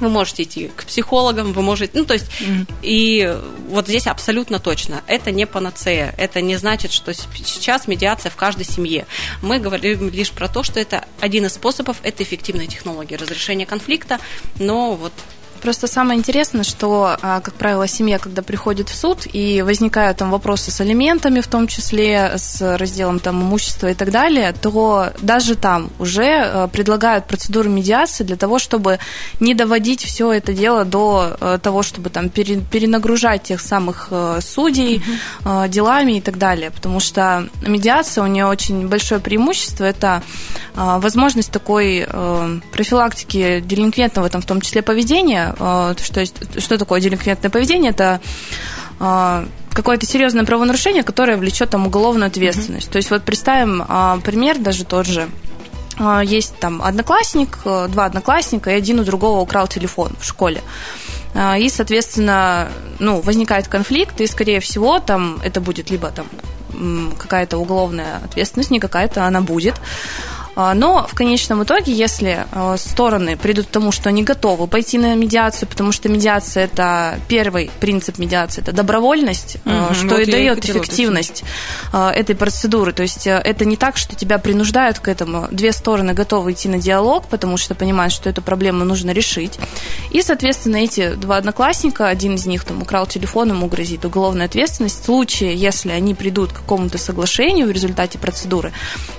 вы 0.00 0.08
можете 0.08 0.42
идти 0.44 0.70
к 0.74 0.84
психологам, 0.84 1.52
вы 1.52 1.62
можете, 1.62 1.96
ну 1.96 2.04
то 2.04 2.14
есть, 2.14 2.26
mm-hmm. 2.40 2.66
и 2.82 3.38
вот 3.68 3.86
здесь 3.86 4.06
абсолютно 4.06 4.58
точно, 4.58 5.02
это 5.06 5.30
не 5.30 5.46
панацея, 5.46 6.14
это 6.16 6.40
не 6.40 6.56
значит, 6.56 6.92
что 6.92 7.12
сейчас 7.12 7.86
медиация 7.86 8.30
в 8.30 8.36
каждой 8.36 8.64
семье. 8.64 9.06
Мы 9.42 9.58
говорим 9.58 10.08
лишь 10.08 10.30
про 10.30 10.48
то, 10.48 10.62
что 10.62 10.80
это 10.80 11.04
один 11.20 11.44
из 11.44 11.52
способов, 11.52 11.98
это 12.02 12.22
эффективная 12.22 12.66
технология 12.66 13.16
разрешения 13.16 13.66
конфликта, 13.66 14.18
но 14.58 14.94
вот 14.94 15.12
Просто 15.62 15.86
самое 15.86 16.18
интересное, 16.18 16.64
что, 16.64 17.16
а, 17.22 17.40
как 17.40 17.54
правило, 17.54 17.86
семья, 17.86 18.18
когда 18.18 18.42
приходит 18.42 18.88
в 18.88 18.96
суд, 18.96 19.28
и 19.32 19.62
возникают 19.62 20.18
там 20.18 20.32
вопросы 20.32 20.72
с 20.72 20.80
алиментами, 20.80 21.40
в 21.40 21.46
том 21.46 21.68
числе 21.68 22.32
с 22.36 22.76
разделом 22.76 23.20
там 23.20 23.40
имущества 23.42 23.88
и 23.92 23.94
так 23.94 24.10
далее, 24.10 24.52
то 24.60 25.12
даже 25.22 25.54
там 25.54 25.90
уже 26.00 26.24
а, 26.24 26.66
предлагают 26.66 27.28
процедуру 27.28 27.70
медиации 27.70 28.24
для 28.24 28.34
того, 28.36 28.58
чтобы 28.58 28.98
не 29.38 29.54
доводить 29.54 30.02
все 30.02 30.32
это 30.32 30.52
дело 30.52 30.84
до 30.84 31.36
а, 31.40 31.58
того, 31.58 31.84
чтобы 31.84 32.10
там 32.10 32.28
перенагружать 32.28 33.44
тех 33.44 33.60
самых 33.60 34.08
судей 34.40 35.00
угу. 35.44 35.68
делами 35.68 36.14
и 36.14 36.20
так 36.20 36.38
далее. 36.38 36.72
Потому 36.72 36.98
что 36.98 37.48
медиация, 37.64 38.24
у 38.24 38.26
нее 38.26 38.46
очень 38.46 38.88
большое 38.88 39.20
преимущество, 39.20 39.84
это 39.84 40.22
возможность 40.74 41.50
такой 41.50 42.06
профилактики 42.72 43.60
делинквентного, 43.60 44.28
там, 44.28 44.42
в 44.42 44.46
том 44.46 44.60
числе 44.60 44.82
поведения, 44.82 45.51
что, 45.56 46.20
а, 46.20 46.20
есть, 46.20 46.60
что 46.60 46.78
такое 46.78 47.00
делинквентное 47.00 47.50
поведение? 47.50 47.90
Это 47.90 48.20
а, 49.00 49.44
какое-то 49.72 50.06
серьезное 50.06 50.44
правонарушение, 50.44 51.02
которое 51.02 51.36
влечет 51.36 51.70
там 51.70 51.86
уголовную 51.86 52.28
ответственность. 52.28 52.88
Mm-hmm. 52.88 52.92
То 52.92 52.96
есть 52.96 53.10
вот 53.10 53.22
представим 53.22 53.84
а, 53.88 54.18
пример 54.18 54.58
даже 54.58 54.84
тот 54.84 55.06
же. 55.06 55.28
есть 56.24 56.56
там 56.58 56.82
одноклассник, 56.82 57.58
два 57.64 58.06
одноклассника, 58.06 58.70
и 58.70 58.74
один 58.74 59.00
у 59.00 59.04
другого 59.04 59.40
украл 59.40 59.68
телефон 59.68 60.12
в 60.18 60.24
школе. 60.24 60.60
И, 61.58 61.70
соответственно, 61.70 62.68
ну, 62.98 63.20
возникает 63.20 63.66
конфликт, 63.68 64.20
и, 64.20 64.26
скорее 64.26 64.60
всего, 64.60 64.98
там 64.98 65.38
это 65.42 65.60
будет 65.60 65.90
либо 65.90 66.10
там 66.10 66.26
какая-то 67.18 67.58
уголовная 67.58 68.20
ответственность, 68.24 68.70
не 68.70 68.80
какая-то 68.80 69.26
она 69.26 69.40
будет. 69.40 69.74
А, 70.54 70.74
но 70.74 71.06
в 71.08 71.14
конечном 71.14 71.62
итоге, 71.62 71.92
если 71.92 72.46
а, 72.52 72.76
стороны 72.76 73.36
придут 73.36 73.66
к 73.66 73.70
тому, 73.70 73.92
что 73.92 74.10
они 74.10 74.22
готовы 74.22 74.66
пойти 74.66 74.98
на 74.98 75.14
медиацию, 75.14 75.68
потому 75.68 75.92
что 75.92 76.08
медиация 76.08 76.64
это 76.64 77.18
первый 77.28 77.70
принцип 77.80 78.18
медиации, 78.18 78.60
это 78.60 78.72
добровольность, 78.72 79.56
угу, 79.64 79.94
что 79.94 80.08
вот 80.08 80.20
и 80.20 80.30
дает 80.30 80.64
эффективность 80.64 81.42
уточнить. 81.92 82.16
этой 82.16 82.36
процедуры. 82.36 82.92
То 82.92 83.02
есть 83.02 83.26
это 83.26 83.64
не 83.64 83.76
так, 83.76 83.96
что 83.96 84.14
тебя 84.14 84.38
принуждают 84.38 84.98
к 84.98 85.08
этому. 85.08 85.48
Две 85.50 85.72
стороны 85.72 86.12
готовы 86.12 86.52
идти 86.52 86.68
на 86.68 86.78
диалог, 86.78 87.26
потому 87.28 87.56
что 87.56 87.74
понимают, 87.74 88.12
что 88.12 88.28
эту 88.28 88.42
проблему 88.42 88.84
нужно 88.84 89.12
решить. 89.12 89.58
И, 90.10 90.22
соответственно, 90.22 90.76
эти 90.76 91.14
два 91.14 91.38
одноклассника, 91.38 92.08
один 92.08 92.34
из 92.34 92.46
них 92.46 92.64
там 92.64 92.82
украл 92.82 93.06
телефон, 93.06 93.50
ему 93.50 93.66
грозит 93.68 94.04
уголовная 94.04 94.46
ответственность. 94.46 95.02
В 95.02 95.04
случае, 95.04 95.54
если 95.54 95.90
они 95.90 96.14
придут 96.14 96.52
к 96.52 96.56
какому-то 96.56 96.98
соглашению 96.98 97.68
в 97.68 97.70
результате 97.70 98.18
процедуры, 98.18 98.72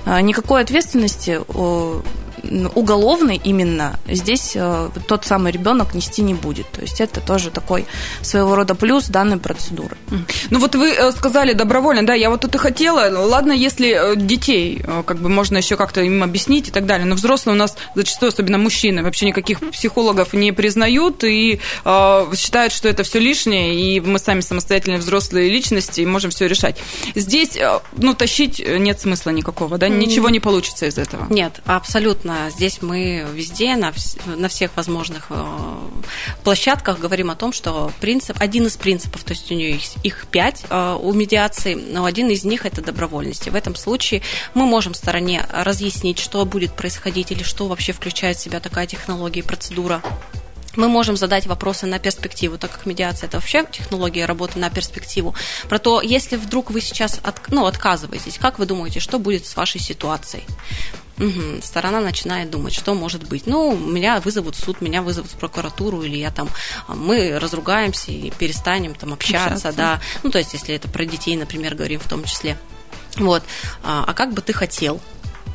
никакой 0.06 0.62
ответственности 0.62 1.23
ответственности 1.28 2.33
уголовной 2.74 3.40
именно 3.42 3.98
здесь 4.08 4.52
э, 4.54 4.90
тот 5.08 5.24
самый 5.24 5.52
ребенок 5.52 5.94
нести 5.94 6.22
не 6.22 6.34
будет. 6.34 6.70
То 6.70 6.80
есть 6.80 7.00
это 7.00 7.20
тоже 7.20 7.50
такой 7.50 7.86
своего 8.22 8.54
рода 8.54 8.74
плюс 8.74 9.06
данной 9.06 9.38
процедуры. 9.38 9.96
Ну 10.50 10.58
вот 10.58 10.74
вы 10.74 10.90
э, 10.90 11.12
сказали 11.12 11.52
добровольно, 11.52 12.06
да, 12.06 12.14
я 12.14 12.30
вот 12.30 12.44
и 12.44 12.58
хотела, 12.58 13.10
ладно, 13.26 13.52
если 13.52 14.12
э, 14.12 14.16
детей 14.16 14.82
как 15.06 15.18
бы 15.18 15.28
можно 15.28 15.56
еще 15.56 15.76
как-то 15.76 16.02
им 16.02 16.22
объяснить 16.22 16.68
и 16.68 16.70
так 16.70 16.86
далее, 16.86 17.06
но 17.06 17.14
взрослые 17.14 17.54
у 17.54 17.58
нас 17.58 17.76
зачастую, 17.94 18.28
особенно 18.28 18.58
мужчины, 18.58 19.02
вообще 19.02 19.26
никаких 19.26 19.60
психологов 19.70 20.32
не 20.32 20.52
признают 20.52 21.24
и 21.24 21.60
э, 21.84 22.26
считают, 22.36 22.72
что 22.72 22.88
это 22.88 23.02
все 23.02 23.18
лишнее, 23.18 23.74
и 23.74 24.00
мы 24.00 24.18
сами 24.18 24.40
самостоятельные 24.40 24.98
взрослые 24.98 25.50
личности 25.50 26.00
и 26.00 26.06
можем 26.06 26.30
все 26.30 26.46
решать. 26.46 26.76
Здесь, 27.14 27.58
ну, 27.96 28.14
тащить 28.14 28.64
нет 28.66 29.00
смысла 29.00 29.30
никакого, 29.30 29.78
да, 29.78 29.88
ничего 29.88 30.30
не 30.30 30.40
получится 30.40 30.86
из 30.86 30.98
этого. 30.98 31.26
Нет, 31.30 31.60
абсолютно. 31.64 32.33
Здесь 32.50 32.82
мы 32.82 33.26
везде, 33.32 33.76
на, 33.76 33.92
на 34.26 34.48
всех 34.48 34.76
возможных 34.76 35.26
э, 35.30 35.78
площадках 36.42 36.98
говорим 36.98 37.30
о 37.30 37.36
том, 37.36 37.52
что 37.52 37.92
принцип, 38.00 38.36
один 38.40 38.66
из 38.66 38.76
принципов, 38.76 39.24
то 39.24 39.32
есть 39.32 39.50
у 39.50 39.54
нее 39.54 39.72
их, 39.72 39.82
их 40.02 40.26
пять 40.30 40.64
э, 40.68 40.98
у 41.00 41.12
медиации, 41.12 41.74
но 41.74 42.04
один 42.04 42.30
из 42.30 42.44
них 42.44 42.66
это 42.66 42.82
добровольность. 42.82 43.46
И 43.46 43.50
в 43.50 43.54
этом 43.54 43.74
случае 43.74 44.22
мы 44.54 44.66
можем 44.66 44.94
стороне 44.94 45.46
разъяснить, 45.50 46.18
что 46.18 46.44
будет 46.44 46.74
происходить 46.74 47.32
или 47.32 47.42
что 47.42 47.66
вообще 47.66 47.92
включает 47.92 48.36
в 48.36 48.40
себя 48.40 48.60
такая 48.60 48.86
технология 48.86 49.40
и 49.40 49.42
процедура 49.42 50.02
мы 50.76 50.88
можем 50.88 51.16
задать 51.16 51.46
вопросы 51.46 51.86
на 51.86 51.98
перспективу, 51.98 52.58
так 52.58 52.70
как 52.70 52.86
медиация 52.86 53.26
это 53.28 53.38
вообще 53.38 53.64
технология 53.70 54.26
работы 54.26 54.58
на 54.58 54.70
перспективу. 54.70 55.34
Про 55.68 55.78
то, 55.78 56.00
если 56.00 56.36
вдруг 56.36 56.70
вы 56.70 56.80
сейчас 56.80 57.20
от, 57.22 57.50
ну, 57.50 57.66
отказываетесь, 57.66 58.38
как 58.38 58.58
вы 58.58 58.66
думаете, 58.66 59.00
что 59.00 59.18
будет 59.18 59.46
с 59.46 59.56
вашей 59.56 59.80
ситуацией? 59.80 60.44
Угу. 61.18 61.62
Сторона 61.62 62.00
начинает 62.00 62.50
думать, 62.50 62.74
что 62.74 62.94
может 62.94 63.28
быть. 63.28 63.46
Ну, 63.46 63.76
меня 63.76 64.20
вызовут 64.20 64.56
в 64.56 64.64
суд, 64.64 64.80
меня 64.80 65.02
вызовут 65.02 65.30
в 65.30 65.36
прокуратуру, 65.36 66.02
или 66.02 66.16
я 66.16 66.30
там, 66.30 66.48
мы 66.88 67.38
разругаемся 67.38 68.10
и 68.10 68.30
перестанем 68.30 68.94
там 68.94 69.12
общаться, 69.12 69.68
общаться. 69.68 69.72
да. 69.72 70.00
Ну, 70.22 70.30
то 70.30 70.38
есть, 70.38 70.52
если 70.54 70.74
это 70.74 70.88
про 70.88 71.04
детей, 71.04 71.36
например, 71.36 71.74
говорим 71.74 72.00
в 72.00 72.08
том 72.08 72.24
числе. 72.24 72.56
Вот. 73.16 73.44
А, 73.84 74.04
а 74.06 74.14
как 74.14 74.32
бы 74.32 74.42
ты 74.42 74.52
хотел? 74.52 75.00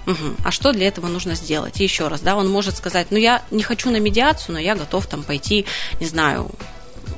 Угу. 0.10 0.38
А 0.44 0.52
что 0.52 0.74
для 0.74 0.88
этого 0.88 1.08
нужно 1.08 1.36
сделать? 1.36 1.80
И 1.80 1.84
еще 1.84 2.08
раз, 2.08 2.22
да, 2.22 2.36
он 2.36 2.50
может 2.50 2.76
сказать, 2.76 3.08
ну 3.12 3.18
я 3.18 3.44
не 3.52 3.62
хочу 3.62 3.92
на 3.92 4.00
медиацию, 4.00 4.54
но 4.56 4.60
я 4.60 4.76
готов 4.76 5.06
там 5.06 5.22
пойти, 5.22 5.66
не 6.00 6.08
знаю, 6.08 6.50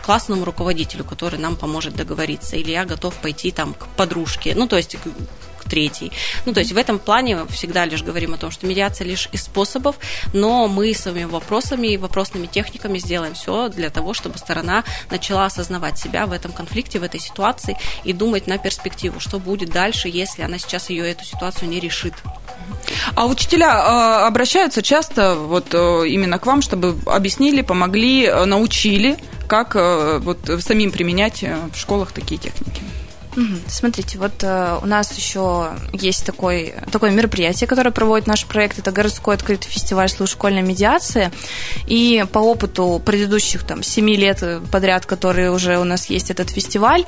классному 0.04 0.44
руководителю, 0.44 1.06
который 1.06 1.40
нам 1.40 1.56
поможет 1.56 1.96
договориться, 1.96 2.58
или 2.58 2.72
я 2.72 2.84
готов 2.84 3.16
пойти 3.16 3.52
там 3.52 3.74
к 3.74 3.88
подружке, 3.96 4.56
ну 4.56 4.68
то 4.68 4.76
есть 4.76 4.98
к 4.98 5.70
третьей. 5.70 6.12
Ну, 6.46 6.54
то 6.54 6.60
есть 6.60 6.74
в 6.74 6.78
этом 6.78 7.00
плане 7.00 7.46
всегда 7.50 7.86
лишь 7.86 8.04
говорим 8.04 8.34
о 8.34 8.38
том, 8.38 8.52
что 8.52 8.68
медиация 8.68 9.08
лишь 9.08 9.30
из 9.32 9.44
способов, 9.44 9.96
но 10.34 10.68
мы 10.68 10.94
своими 10.94 11.24
вопросами 11.24 11.88
и 11.88 11.98
вопросными 11.98 12.48
техниками 12.48 12.98
сделаем 12.98 13.36
все 13.36 13.70
для 13.70 13.90
того, 13.90 14.14
чтобы 14.14 14.38
сторона 14.38 14.84
начала 15.10 15.46
осознавать 15.46 15.98
себя 15.98 16.26
в 16.26 16.34
этом 16.34 16.52
конфликте, 16.52 17.00
в 17.00 17.04
этой 17.04 17.22
ситуации 17.22 17.78
и 18.04 18.12
думать 18.12 18.48
на 18.48 18.58
перспективу, 18.58 19.22
что 19.22 19.40
будет 19.40 19.70
дальше, 19.70 20.10
если 20.10 20.42
она 20.42 20.58
сейчас 20.58 20.90
ее 20.90 21.10
эту 21.10 21.24
ситуацию 21.24 21.70
не 21.70 21.80
решит. 21.80 22.16
А 23.16 23.26
учителя 23.26 23.68
э, 23.68 24.28
обращаются 24.28 24.82
часто 24.82 25.36
вот 25.36 25.74
э, 25.74 26.08
именно 26.08 26.40
к 26.40 26.46
вам, 26.46 26.62
чтобы 26.62 26.96
объяснили, 27.06 27.62
помогли, 27.62 28.26
э, 28.26 28.46
научили, 28.46 29.18
как 29.48 29.76
вот 29.76 30.50
самим 30.62 30.92
применять 30.92 31.44
в 31.44 31.78
школах 31.78 32.14
такие 32.14 32.40
техники? 32.40 32.82
Смотрите, 33.68 34.18
вот 34.18 34.44
э, 34.44 34.80
у 34.82 34.86
нас 34.86 35.16
еще 35.18 35.70
есть 35.94 36.26
такой, 36.26 36.74
такое 36.92 37.12
мероприятие, 37.12 37.68
которое 37.68 37.92
проводит 37.92 38.28
наш 38.28 38.46
проект. 38.46 38.80
Это 38.80 38.92
городской 38.92 39.36
открытый 39.36 39.72
фестиваль 39.72 40.10
школьной 40.10 40.62
медиации. 40.62 41.32
И 41.88 42.26
по 42.32 42.40
опыту 42.40 43.02
предыдущих 43.04 43.64
там, 43.64 43.84
7 43.84 44.10
лет 44.12 44.44
подряд, 44.72 45.06
которые 45.06 45.52
уже 45.52 45.78
у 45.78 45.84
нас 45.84 46.10
есть 46.10 46.30
этот 46.30 46.50
фестиваль, 46.50 47.06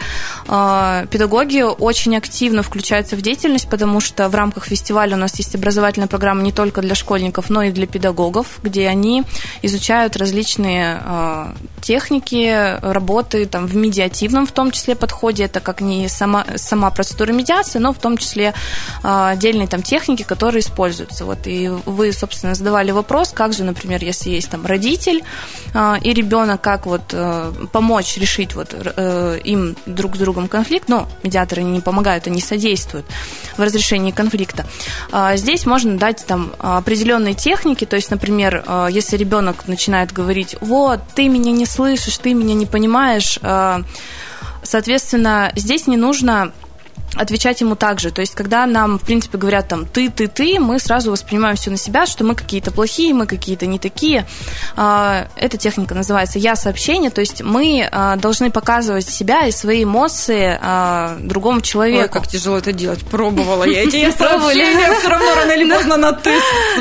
э, 0.47 1.05
педагоги 1.11 1.61
очень 1.61 2.15
активно 2.15 2.63
включаются 2.63 3.15
в 3.15 3.21
деятельность, 3.21 3.69
потому 3.69 3.99
что 3.99 4.29
в 4.29 4.35
рамках 4.35 4.65
фестиваля 4.65 5.15
у 5.15 5.19
нас 5.19 5.37
есть 5.37 5.55
образовательная 5.55 6.07
программа 6.07 6.41
не 6.41 6.51
только 6.51 6.81
для 6.81 6.95
школьников, 6.95 7.49
но 7.49 7.63
и 7.63 7.71
для 7.71 7.87
педагогов, 7.87 8.59
где 8.63 8.87
они 8.87 9.23
изучают 9.61 10.15
различные 10.15 11.01
э, 11.03 11.53
техники 11.81 12.79
работы 12.81 13.45
там, 13.45 13.67
в 13.67 13.75
медиативном 13.75 14.47
в 14.47 14.51
том 14.51 14.71
числе 14.71 14.95
подходе. 14.95 15.43
Это 15.43 15.59
как 15.59 15.81
не 15.81 16.07
сама, 16.13 16.45
сама 16.55 16.89
процедура 16.91 17.31
медиации, 17.31 17.79
но 17.79 17.93
в 17.93 17.97
том 17.97 18.17
числе 18.17 18.53
а, 19.03 19.31
отдельные 19.31 19.67
там 19.67 19.81
техники, 19.81 20.23
которые 20.23 20.61
используются. 20.61 21.25
Вот, 21.25 21.39
и 21.45 21.67
вы, 21.67 22.13
собственно, 22.13 22.55
задавали 22.55 22.91
вопрос, 22.91 23.31
как 23.33 23.53
же, 23.53 23.63
например, 23.63 24.03
если 24.03 24.29
есть 24.29 24.49
там 24.49 24.65
родитель 24.65 25.23
а, 25.73 25.97
и 26.01 26.13
ребенок, 26.13 26.61
как 26.61 26.85
вот 26.85 27.01
э, 27.11 27.51
помочь 27.71 28.17
решить 28.17 28.55
вот 28.55 28.73
э, 28.73 29.39
им 29.43 29.75
друг 29.85 30.15
с 30.15 30.19
другом 30.19 30.47
конфликт, 30.47 30.87
но 30.87 31.07
медиаторы 31.23 31.63
не 31.63 31.81
помогают, 31.81 32.27
они 32.27 32.41
содействуют 32.41 33.05
в 33.57 33.61
разрешении 33.61 34.11
конфликта. 34.11 34.65
А, 35.11 35.35
здесь 35.35 35.65
можно 35.65 35.97
дать 35.97 36.25
там 36.25 36.53
определенные 36.59 37.33
техники, 37.33 37.85
то 37.85 37.95
есть, 37.95 38.11
например, 38.11 38.63
если 38.89 39.17
ребенок 39.17 39.67
начинает 39.67 40.11
говорить, 40.11 40.55
вот, 40.61 41.01
ты 41.15 41.27
меня 41.27 41.51
не 41.51 41.65
слышишь, 41.65 42.17
ты 42.17 42.33
меня 42.33 42.53
не 42.53 42.65
понимаешь, 42.65 43.39
Соответственно, 44.63 45.51
здесь 45.55 45.87
не 45.87 45.97
нужно 45.97 46.51
отвечать 47.15 47.61
ему 47.61 47.75
также. 47.75 48.11
То 48.11 48.21
есть, 48.21 48.35
когда 48.35 48.65
нам, 48.65 48.99
в 48.99 49.03
принципе, 49.03 49.37
говорят 49.37 49.67
там 49.67 49.85
ты, 49.85 50.09
ты, 50.09 50.27
ты, 50.27 50.59
мы 50.59 50.79
сразу 50.79 51.11
воспринимаем 51.11 51.55
все 51.55 51.71
на 51.71 51.77
себя, 51.77 52.05
что 52.05 52.23
мы 52.23 52.35
какие-то 52.35 52.71
плохие, 52.71 53.13
мы 53.13 53.25
какие-то 53.25 53.65
не 53.65 53.79
такие. 53.79 54.25
А, 54.75 55.27
эта 55.35 55.57
техника 55.57 55.95
называется 55.95 56.39
я-сообщение, 56.39 57.09
то 57.09 57.21
есть 57.21 57.41
мы 57.41 57.87
а, 57.91 58.15
должны 58.15 58.51
показывать 58.51 59.07
себя 59.07 59.45
и 59.47 59.51
свои 59.51 59.83
эмоции 59.83 60.57
а, 60.61 61.17
другому 61.19 61.61
человеку. 61.61 62.03
Ой, 62.03 62.09
как 62.09 62.27
тяжело 62.27 62.57
это 62.57 62.71
делать. 62.71 63.03
Пробовала 63.05 63.63
я 63.65 63.83
эти 63.83 63.95
я-сообщения, 63.97 64.93
все 64.99 65.09
равно 65.09 65.35
рано 65.35 65.51
или 65.51 65.69
поздно 65.69 65.97
на 65.97 66.13
ты 66.13 66.31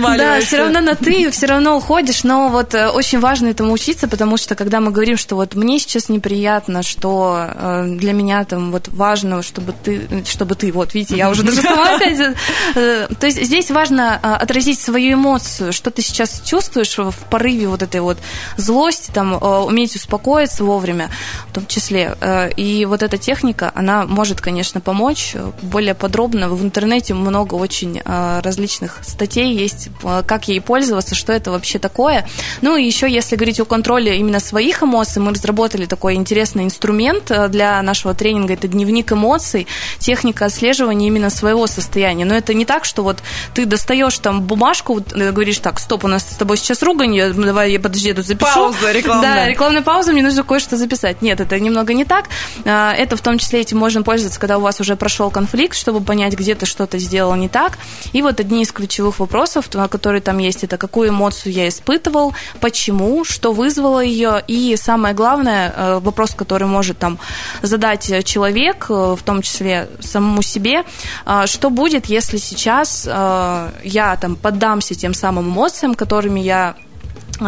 Да, 0.00 0.40
все 0.40 0.58
равно 0.58 0.80
на 0.80 0.94
ты, 0.94 1.30
все 1.30 1.46
равно 1.46 1.76
уходишь, 1.76 2.24
но 2.24 2.48
вот 2.48 2.74
э, 2.74 2.88
очень 2.88 3.20
важно 3.20 3.48
этому 3.48 3.72
учиться, 3.72 4.08
потому 4.08 4.36
что 4.36 4.54
когда 4.54 4.80
мы 4.80 4.90
говорим, 4.90 5.16
что 5.16 5.36
вот 5.36 5.54
мне 5.54 5.78
сейчас 5.78 6.08
неприятно, 6.08 6.82
что 6.82 7.48
э, 7.54 7.84
для 7.88 8.12
меня 8.12 8.44
там 8.44 8.72
вот 8.72 8.88
важно, 8.88 9.42
чтобы 9.42 9.74
ты 9.82 10.21
чтобы 10.28 10.54
ты, 10.54 10.72
вот, 10.72 10.94
видите, 10.94 11.16
я 11.16 11.30
уже 11.30 11.42
даже 11.44 11.62
сама 11.62 11.96
опять... 11.96 12.37
Э, 12.74 13.08
то 13.18 13.26
есть 13.26 13.42
здесь 13.42 13.70
важно 13.70 14.18
а, 14.22 14.37
отразить 14.37 14.80
свою 14.80 15.14
эмоцию, 15.14 15.72
что 15.72 15.90
ты 15.90 16.02
сейчас 16.02 16.42
чувствуешь 16.44 16.96
в 16.98 17.14
порыве 17.30 17.68
вот 17.68 17.82
этой 17.82 18.00
вот 18.00 18.18
злости, 18.56 19.11
там, 19.12 19.38
а, 19.40 19.64
уметь 19.64 19.94
успокоиться 19.96 20.64
вовремя, 20.64 21.11
в 21.48 21.52
том 21.54 21.66
числе. 21.66 22.16
Э, 22.20 22.50
и 22.56 22.85
вот 22.87 23.02
эта 23.02 23.18
техника, 23.18 23.72
она 23.74 24.06
может, 24.06 24.40
конечно, 24.40 24.80
помочь 24.80 25.35
более 25.62 25.94
подробно. 25.94 26.48
В 26.48 26.62
интернете 26.62 27.14
много 27.14 27.54
очень 27.54 28.00
а, 28.04 28.40
различных 28.42 29.00
статей 29.02 29.54
есть, 29.54 29.88
как 30.26 30.48
ей 30.48 30.61
пользоваться, 30.61 31.14
что 31.14 31.32
это 31.32 31.50
вообще 31.50 31.78
такое. 31.78 32.26
Ну 32.61 32.76
и 32.76 32.85
еще, 32.85 33.11
если 33.11 33.37
говорить 33.37 33.61
о 33.61 33.64
контроле 33.64 34.18
именно 34.18 34.40
своих 34.40 34.82
эмоций, 34.82 35.22
мы 35.22 35.32
разработали 35.32 35.87
такой 35.87 36.14
интересный 36.14 36.64
инструмент 36.64 37.30
э, 37.30 37.48
для 37.48 37.80
нашего 37.82 38.14
тренинга, 38.14 38.54
это 38.54 38.68
дневник 38.68 39.12
эмоций, 39.12 39.66
техника 40.12 40.44
отслеживания 40.44 41.07
именно 41.07 41.31
своего 41.31 41.66
состояния. 41.66 42.27
Но 42.27 42.35
это 42.35 42.53
не 42.53 42.66
так, 42.66 42.85
что 42.85 43.03
вот 43.03 43.22
ты 43.55 43.64
достаешь 43.64 44.18
там 44.18 44.42
бумажку, 44.42 45.01
э, 45.14 45.31
говоришь, 45.33 45.59
так, 45.59 45.81
стоп, 45.81 46.05
у 46.05 46.09
нас 46.09 46.22
с 46.22 46.37
тобой 46.37 46.59
сейчас 46.59 46.83
ругань, 46.83 47.14
я, 47.14 47.31
давай 47.31 47.72
я 47.72 47.81
подожди, 47.81 48.09
я 48.09 48.14
тут 48.14 48.27
запишу. 48.27 48.53
Пауза 48.55 48.92
рекламная. 48.92 49.35
Да, 49.35 49.48
рекламная 49.48 49.81
пауза, 49.81 50.12
мне 50.12 50.22
нужно 50.22 50.42
кое-что 50.42 50.77
записать. 50.77 51.22
Нет, 51.22 51.40
это 51.40 51.59
немного 51.59 51.94
не 51.94 52.05
так. 52.05 52.27
А, 52.66 52.92
это 52.92 53.16
в 53.16 53.22
том 53.22 53.38
числе 53.38 53.61
этим 53.61 53.79
можно 53.79 54.03
пользоваться, 54.03 54.38
когда 54.38 54.59
у 54.59 54.61
вас 54.61 54.81
уже 54.81 54.96
прошел 54.96 55.31
конфликт, 55.31 55.79
чтобы 55.79 56.03
понять, 56.03 56.35
где 56.35 56.55
ты 56.55 56.66
что-то 56.66 56.98
сделал 56.98 57.35
не 57.35 57.48
так. 57.48 57.79
И 58.12 58.20
вот 58.20 58.38
одни 58.38 58.64
из 58.64 58.70
ключевых 58.70 59.18
вопросов, 59.18 59.70
которые 59.90 60.20
там 60.20 60.37
есть, 60.37 60.62
это 60.62 60.77
какую 60.77 61.09
эмоцию 61.09 61.55
я 61.55 61.68
испытывал, 61.68 62.35
почему, 62.61 63.25
что 63.25 63.55
вызвало 63.55 64.01
ее, 64.01 64.44
и 64.46 64.77
самое 64.77 65.14
главное, 65.14 65.72
э, 65.75 65.98
вопрос, 66.01 66.35
который 66.35 66.68
может 66.68 66.98
там 66.98 67.18
задать 67.62 68.25
человек, 68.27 68.87
э, 68.90 69.16
в 69.18 69.22
том 69.25 69.40
числе 69.40 69.88
самому 70.02 70.42
себе, 70.42 70.84
э, 71.26 71.46
что 71.46 71.70
будет, 71.70 72.06
если 72.06 72.38
сейчас 72.38 73.04
я 73.04 74.18
там 74.20 74.36
поддамся 74.36 74.94
тем 74.94 75.14
самым 75.14 75.48
эмоциям, 75.48 75.94
которыми 75.94 76.40
я 76.40 76.74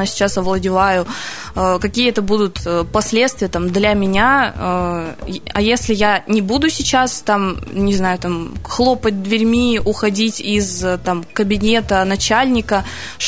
сейчас 0.07 0.39
овладеваю, 0.39 1.07
какие 1.55 2.09
это 2.09 2.23
будут 2.23 2.61
э, 2.67 2.85
последствия 2.93 3.49
там, 3.49 3.71
для 3.71 3.95
меня. 3.95 4.53
Э, 4.57 5.15
а 5.53 5.61
если 5.61 5.95
я 5.95 6.25
не 6.27 6.41
буду 6.41 6.69
сейчас 6.69 7.23
там, 7.25 7.59
не 7.73 7.95
знаю, 7.95 8.19
там, 8.19 8.55
хлопать 8.65 9.23
дверьми, 9.23 9.81
уходить 9.85 10.41
из 10.41 10.85
там, 11.05 11.25
кабинета 11.33 12.05
начальника, 12.05 12.85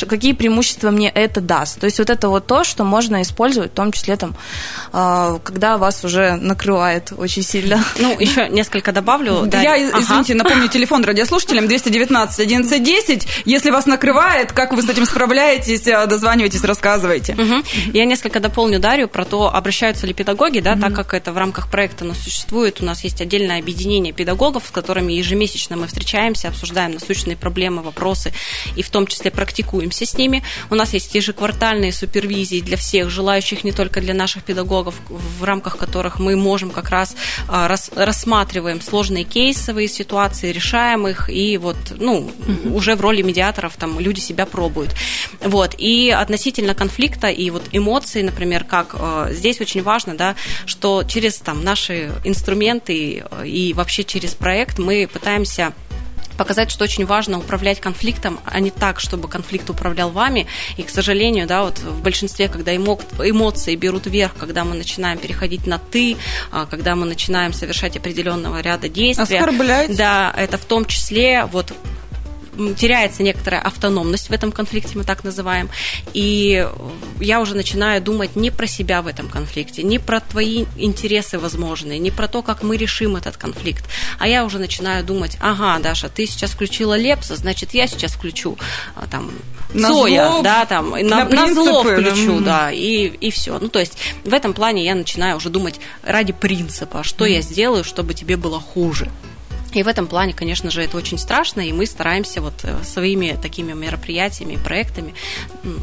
какие 0.08 0.32
преимущества 0.32 0.90
мне 0.90 1.08
это 1.08 1.40
даст? 1.40 1.78
То 1.78 1.86
есть 1.86 1.98
вот 1.98 2.10
это 2.10 2.28
вот 2.28 2.46
то, 2.46 2.64
что 2.64 2.84
можно 2.84 3.22
использовать, 3.22 3.70
в 3.72 3.74
том 3.74 3.92
числе 3.92 4.16
там, 4.16 4.34
когда 4.92 5.78
вас 5.78 6.04
уже 6.04 6.36
накрывает 6.36 7.12
очень 7.16 7.42
сильно. 7.42 7.84
Ну, 7.98 8.14
еще 8.20 8.48
несколько 8.48 8.92
добавлю. 8.92 9.46
Да, 9.46 9.60
я, 9.60 9.76
извините, 9.78 10.34
ага. 10.34 10.44
напомню 10.44 10.68
телефон 10.68 11.02
радиослушателям 11.04 11.66
219 11.66 12.38
1110. 12.40 13.26
Если 13.44 13.70
вас 13.70 13.86
накрывает, 13.86 14.52
как 14.52 14.72
вы 14.72 14.82
с 14.82 14.88
этим 14.88 15.06
справляетесь, 15.06 15.82
дозванивайтесь 15.82 16.62
рассказывайте. 16.62 17.32
Угу. 17.32 17.64
Я 17.94 18.04
несколько 18.16 18.40
дополню 18.40 18.80
Дарью 18.80 19.08
про 19.08 19.26
то, 19.26 19.54
обращаются 19.54 20.06
ли 20.06 20.14
педагоги, 20.14 20.60
да, 20.60 20.72
угу. 20.72 20.80
так 20.80 20.94
как 20.94 21.12
это 21.12 21.32
в 21.34 21.36
рамках 21.36 21.70
проекта 21.70 22.06
но 22.06 22.14
существует. 22.14 22.80
У 22.80 22.84
нас 22.84 23.04
есть 23.04 23.20
отдельное 23.20 23.58
объединение 23.58 24.14
педагогов, 24.14 24.64
с 24.68 24.70
которыми 24.70 25.12
ежемесячно 25.12 25.76
мы 25.76 25.86
встречаемся, 25.86 26.48
обсуждаем 26.48 26.92
насущные 26.92 27.36
проблемы, 27.36 27.82
вопросы, 27.82 28.32
и 28.74 28.82
в 28.82 28.88
том 28.88 29.06
числе 29.06 29.30
практикуемся 29.30 30.06
с 30.06 30.16
ними. 30.16 30.42
У 30.70 30.74
нас 30.74 30.94
есть 30.94 31.14
ежеквартальные 31.14 31.92
супервизии 31.92 32.62
для 32.62 32.78
всех 32.78 33.10
желающих, 33.10 33.64
не 33.64 33.72
только 33.72 34.00
для 34.00 34.14
наших 34.14 34.44
педагогов, 34.44 34.94
в 35.10 35.44
рамках 35.44 35.76
которых 35.76 36.18
мы 36.18 36.36
можем 36.36 36.70
как 36.70 36.88
раз 36.88 37.16
а, 37.48 37.68
рас, 37.68 37.90
рассматриваем 37.94 38.80
сложные 38.80 39.24
кейсовые 39.24 39.88
ситуации, 39.88 40.52
решаем 40.52 41.06
их, 41.06 41.28
и 41.28 41.58
вот, 41.58 41.76
ну, 41.98 42.30
угу. 42.48 42.76
уже 42.76 42.94
в 42.94 43.02
роли 43.02 43.20
медиаторов 43.20 43.76
там 43.76 44.00
люди 44.00 44.20
себя 44.20 44.46
пробуют. 44.46 44.94
Вот. 45.42 45.74
И 45.76 46.10
относительно 46.10 46.74
конфликта 46.74 47.28
и 47.28 47.50
вот 47.50 47.64
эмоций, 47.72 48.05
например, 48.14 48.64
как 48.64 48.94
э, 48.98 49.28
здесь 49.32 49.60
очень 49.60 49.82
важно, 49.82 50.16
да, 50.16 50.36
что 50.64 51.04
через 51.04 51.36
там 51.38 51.64
наши 51.64 52.12
инструменты 52.24 53.24
э, 53.30 53.46
и 53.46 53.72
вообще 53.72 54.04
через 54.04 54.34
проект 54.34 54.78
мы 54.78 55.08
пытаемся 55.12 55.72
показать, 56.36 56.70
что 56.70 56.84
очень 56.84 57.06
важно 57.06 57.38
управлять 57.38 57.80
конфликтом, 57.80 58.38
а 58.44 58.60
не 58.60 58.70
так, 58.70 59.00
чтобы 59.00 59.28
конфликт 59.28 59.68
управлял 59.70 60.10
вами. 60.10 60.46
И, 60.76 60.82
к 60.82 60.90
сожалению, 60.90 61.46
да, 61.46 61.64
вот 61.64 61.78
в 61.78 62.02
большинстве, 62.02 62.48
когда 62.48 62.74
эмоции 62.76 63.74
берут 63.74 64.06
вверх, 64.06 64.34
когда 64.38 64.64
мы 64.64 64.74
начинаем 64.74 65.18
переходить 65.18 65.66
на 65.66 65.78
«ты», 65.78 66.16
а, 66.52 66.66
когда 66.66 66.94
мы 66.94 67.06
начинаем 67.06 67.52
совершать 67.52 67.96
определенного 67.96 68.60
ряда 68.60 68.88
действий. 68.88 69.38
Оскорблять. 69.38 69.96
Да, 69.96 70.32
это 70.36 70.58
в 70.58 70.64
том 70.64 70.84
числе 70.84 71.46
вот 71.50 71.72
теряется 72.76 73.22
некоторая 73.22 73.60
автономность 73.60 74.28
в 74.28 74.32
этом 74.32 74.52
конфликте, 74.52 74.96
мы 74.96 75.04
так 75.04 75.24
называем, 75.24 75.68
и 76.12 76.66
я 77.20 77.40
уже 77.40 77.54
начинаю 77.54 78.00
думать 78.00 78.36
не 78.36 78.50
про 78.50 78.66
себя 78.66 79.02
в 79.02 79.06
этом 79.06 79.28
конфликте, 79.28 79.82
не 79.82 79.98
про 79.98 80.20
твои 80.20 80.64
интересы 80.76 81.38
возможные, 81.38 81.98
не 81.98 82.10
про 82.10 82.28
то, 82.28 82.42
как 82.42 82.62
мы 82.62 82.76
решим 82.76 83.16
этот 83.16 83.36
конфликт, 83.36 83.84
а 84.18 84.28
я 84.28 84.44
уже 84.44 84.58
начинаю 84.58 85.04
думать, 85.04 85.36
ага, 85.40 85.78
Даша, 85.82 86.08
ты 86.08 86.26
сейчас 86.26 86.52
включила 86.52 86.96
Лепса, 86.96 87.36
значит, 87.36 87.74
я 87.74 87.86
сейчас 87.86 88.12
включу 88.12 88.56
а, 88.94 89.06
там 89.06 89.30
на 89.72 89.88
Цоя, 89.88 90.30
зло, 90.30 90.42
да, 90.42 90.64
там, 90.66 90.90
на, 90.90 91.24
на, 91.24 91.24
на 91.24 91.54
зло 91.54 91.82
включу, 91.82 92.40
да, 92.40 92.70
и, 92.70 93.06
и 93.06 93.30
все. 93.30 93.58
Ну, 93.58 93.68
то 93.68 93.78
есть 93.78 93.98
в 94.24 94.32
этом 94.32 94.54
плане 94.54 94.84
я 94.84 94.94
начинаю 94.94 95.36
уже 95.36 95.50
думать 95.50 95.80
ради 96.02 96.32
принципа, 96.32 97.02
что 97.02 97.26
mm. 97.26 97.30
я 97.30 97.40
сделаю, 97.42 97.84
чтобы 97.84 98.14
тебе 98.14 98.36
было 98.36 98.60
хуже. 98.60 99.10
И 99.76 99.82
в 99.82 99.88
этом 99.88 100.06
плане, 100.06 100.32
конечно 100.32 100.70
же, 100.70 100.82
это 100.82 100.96
очень 100.96 101.18
страшно, 101.18 101.60
и 101.60 101.72
мы 101.72 101.86
стараемся 101.86 102.40
вот 102.40 102.54
э, 102.62 102.74
своими 102.82 103.38
такими 103.40 103.72
мероприятиями, 103.72 104.56
проектами 104.56 105.14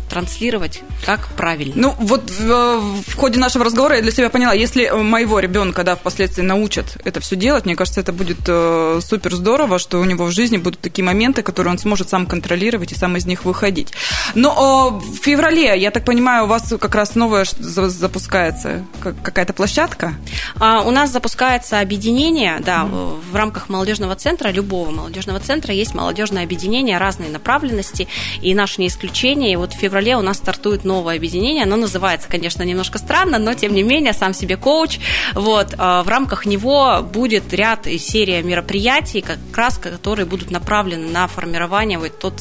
транслировать 0.09 0.81
как 1.05 1.27
правильно. 1.35 1.73
Ну, 1.75 1.95
вот 1.99 2.29
в, 2.29 2.49
э, 2.49 2.79
в 3.07 3.15
ходе 3.15 3.39
нашего 3.39 3.65
разговора 3.65 3.97
я 3.97 4.01
для 4.01 4.11
себя 4.11 4.29
поняла, 4.29 4.53
если 4.53 4.89
моего 4.89 5.39
ребенка, 5.39 5.83
да, 5.83 5.95
впоследствии 5.95 6.41
научат 6.41 6.97
это 7.03 7.19
все 7.19 7.35
делать, 7.35 7.65
мне 7.65 7.75
кажется, 7.75 8.01
это 8.01 8.13
будет 8.13 8.39
э, 8.47 8.99
супер 9.01 9.35
здорово, 9.35 9.77
что 9.77 9.99
у 9.99 10.05
него 10.05 10.25
в 10.25 10.31
жизни 10.31 10.57
будут 10.57 10.79
такие 10.79 11.03
моменты, 11.05 11.43
которые 11.43 11.71
он 11.71 11.77
сможет 11.77 12.09
сам 12.09 12.25
контролировать 12.25 12.91
и 12.91 12.95
сам 12.95 13.15
из 13.17 13.25
них 13.25 13.45
выходить. 13.45 13.93
Но 14.33 15.01
э, 15.03 15.05
в 15.05 15.23
феврале, 15.23 15.79
я 15.79 15.91
так 15.91 16.03
понимаю, 16.05 16.45
у 16.45 16.47
вас 16.47 16.73
как 16.79 16.95
раз 16.95 17.13
новая 17.13 17.45
запускается 17.59 18.83
какая-то 19.01 19.53
площадка? 19.53 20.13
А, 20.59 20.81
у 20.81 20.91
нас 20.91 21.11
запускается 21.11 21.79
объединение, 21.79 22.59
да, 22.59 22.83
mm-hmm. 22.83 23.31
в 23.31 23.35
рамках 23.35 23.69
молодежи 23.69 23.82
молодежного 23.83 24.15
центра, 24.15 24.47
любого 24.49 24.91
молодежного 24.91 25.41
центра, 25.41 25.73
есть 25.73 25.93
молодежное 25.93 26.43
объединение, 26.43 26.97
разные 26.97 27.29
направленности, 27.29 28.07
и 28.41 28.55
наше 28.55 28.79
не 28.79 28.87
исключение. 28.87 29.51
И 29.51 29.55
вот 29.57 29.73
в 29.73 29.77
феврале 29.77 30.15
у 30.15 30.21
нас 30.21 30.37
стартует 30.37 30.85
новое 30.85 31.17
объединение, 31.17 31.63
оно 31.63 31.75
называется, 31.75 32.29
конечно, 32.29 32.63
немножко 32.63 32.97
странно, 32.97 33.39
но 33.39 33.53
тем 33.53 33.73
не 33.73 33.83
менее, 33.83 34.13
сам 34.13 34.33
себе 34.33 34.55
коуч. 34.55 34.99
Вот, 35.33 35.75
а, 35.77 36.01
в 36.03 36.07
рамках 36.07 36.45
него 36.45 37.01
будет 37.03 37.53
ряд 37.53 37.85
и 37.85 37.97
серия 37.97 38.41
мероприятий, 38.41 39.19
как 39.19 39.39
раз, 39.53 39.77
которые 39.77 40.25
будут 40.25 40.49
направлены 40.49 41.11
на 41.11 41.27
формирование 41.27 41.99
вот 41.99 42.17
тот, 42.19 42.39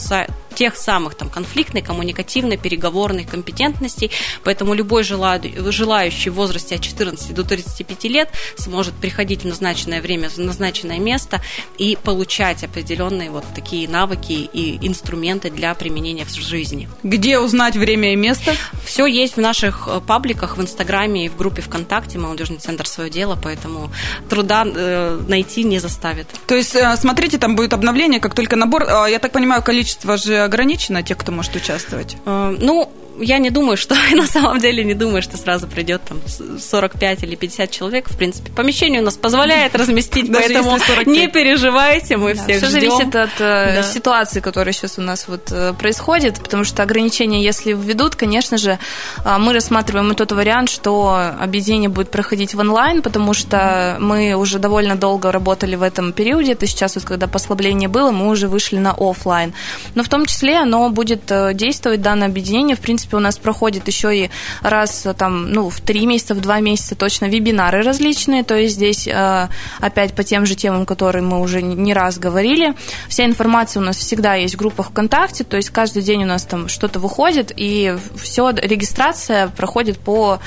тех 0.52 0.76
самых 0.76 1.14
там 1.14 1.28
конфликтной, 1.28 1.82
коммуникативной, 1.82 2.56
переговорной 2.56 3.24
компетентностей. 3.24 4.10
Поэтому 4.44 4.74
любой 4.74 5.02
желающий 5.04 6.30
в 6.30 6.34
возрасте 6.34 6.76
от 6.76 6.82
14 6.82 7.34
до 7.34 7.44
35 7.44 8.04
лет 8.04 8.28
сможет 8.56 8.94
приходить 8.94 9.42
в 9.42 9.46
назначенное 9.46 10.00
время, 10.00 10.28
в 10.28 10.38
назначенное 10.38 10.98
место 10.98 11.40
и 11.78 11.96
получать 12.02 12.64
определенные 12.64 13.30
вот 13.30 13.44
такие 13.54 13.88
навыки 13.88 14.32
и 14.32 14.78
инструменты 14.86 15.50
для 15.50 15.74
применения 15.74 16.24
в 16.24 16.30
жизни. 16.32 16.88
Где 17.02 17.38
узнать 17.38 17.76
время 17.76 18.12
и 18.12 18.16
место? 18.16 18.54
Все 18.84 19.06
есть 19.06 19.36
в 19.36 19.40
наших 19.40 19.88
э, 19.88 20.00
пабликах 20.06 20.56
в 20.56 20.62
Инстаграме 20.62 21.26
и 21.26 21.28
в 21.28 21.36
группе 21.36 21.62
ВКонтакте 21.62 22.18
«Молодежный 22.18 22.58
центр 22.58 22.86
свое 22.86 23.10
дело», 23.10 23.38
поэтому 23.42 23.90
труда 24.28 24.64
э, 24.66 25.20
найти 25.26 25.64
не 25.64 25.78
заставит. 25.78 26.26
То 26.46 26.54
есть, 26.54 26.74
э, 26.74 26.96
смотрите, 26.96 27.38
там 27.38 27.56
будет 27.56 27.72
обновление, 27.72 28.20
как 28.20 28.34
только 28.34 28.56
набор, 28.56 28.84
я 29.08 29.18
так 29.18 29.32
понимаю, 29.32 29.62
количество 29.62 30.16
же 30.16 30.41
ограничено 30.44 31.02
тех, 31.02 31.18
кто 31.18 31.32
может 31.32 31.54
участвовать? 31.56 32.16
Э, 32.24 32.56
ну, 32.60 32.90
я 33.22 33.38
не 33.38 33.50
думаю, 33.50 33.76
что 33.76 33.94
на 34.14 34.26
самом 34.26 34.58
деле 34.58 34.84
не 34.84 34.94
думаю, 34.94 35.22
что 35.22 35.36
сразу 35.36 35.66
придет 35.66 36.02
там 36.02 36.20
45 36.58 37.22
или 37.22 37.36
50 37.36 37.70
человек. 37.70 38.10
В 38.10 38.16
принципе, 38.16 38.50
помещение 38.52 39.00
у 39.00 39.04
нас 39.04 39.16
позволяет 39.16 39.74
разместить, 39.74 40.30
поэтому 40.32 40.78
не 41.06 41.28
переживайте, 41.28 42.16
мы 42.16 42.34
всех 42.34 42.58
Все 42.58 42.68
зависит 42.68 43.14
от 43.14 43.40
э, 43.40 43.82
ситуации, 43.82 44.40
которая 44.40 44.72
сейчас 44.72 44.98
у 44.98 45.02
нас 45.02 45.26
вот 45.28 45.50
э, 45.50 45.72
происходит, 45.74 46.40
потому 46.40 46.64
что 46.64 46.82
ограничения, 46.82 47.42
если 47.42 47.72
введут, 47.72 48.16
конечно 48.16 48.58
же, 48.58 48.78
э, 49.24 49.38
мы 49.38 49.52
рассматриваем 49.52 50.10
и 50.12 50.14
тот 50.14 50.32
вариант, 50.32 50.68
что 50.70 51.32
объединение 51.40 51.88
будет 51.88 52.10
проходить 52.10 52.54
в 52.54 52.58
онлайн, 52.58 53.02
потому 53.02 53.34
что 53.34 53.96
мы 54.00 54.34
уже 54.34 54.58
довольно 54.58 54.96
долго 54.96 55.30
работали 55.32 55.76
в 55.76 55.82
этом 55.82 56.12
периоде. 56.12 56.52
Это 56.52 56.66
сейчас 56.66 56.96
вот, 56.96 57.04
когда 57.04 57.26
послабление 57.26 57.88
было, 57.88 58.10
мы 58.10 58.28
уже 58.28 58.48
вышли 58.48 58.76
на 58.76 58.94
офлайн. 58.98 59.54
Но 59.94 60.02
в 60.02 60.08
том 60.08 60.26
числе 60.26 60.58
оно 60.58 60.90
будет 60.90 61.30
действовать, 61.54 62.02
данное 62.02 62.28
объединение, 62.28 62.76
в 62.76 62.80
принципе, 62.80 63.11
принципе, 63.12 63.16
у 63.16 63.20
нас 63.20 63.38
проходит 63.38 63.86
еще 63.88 64.16
и 64.16 64.30
раз 64.62 65.06
там, 65.16 65.52
ну, 65.52 65.68
в 65.68 65.80
три 65.80 66.06
месяца, 66.06 66.34
в 66.34 66.40
два 66.40 66.60
месяца 66.60 66.94
точно 66.94 67.26
вебинары 67.26 67.82
различные, 67.82 68.42
то 68.42 68.54
есть 68.54 68.74
здесь 68.74 69.06
э, 69.06 69.48
опять 69.80 70.14
по 70.14 70.24
тем 70.24 70.46
же 70.46 70.54
темам, 70.54 70.86
которые 70.86 71.22
мы 71.22 71.40
уже 71.40 71.62
не 71.62 71.94
раз 71.94 72.18
говорили. 72.18 72.74
Вся 73.08 73.24
информация 73.24 73.80
у 73.80 73.84
нас 73.84 73.96
всегда 73.96 74.34
есть 74.34 74.54
в 74.54 74.58
группах 74.58 74.88
ВКонтакте, 74.90 75.44
то 75.44 75.56
есть 75.56 75.70
каждый 75.70 76.02
день 76.02 76.22
у 76.24 76.26
нас 76.26 76.44
там 76.44 76.68
что-то 76.68 76.98
выходит, 77.00 77.52
и 77.56 77.96
все, 78.16 78.50
регистрация 78.50 79.48
проходит 79.48 79.98
по 79.98 80.38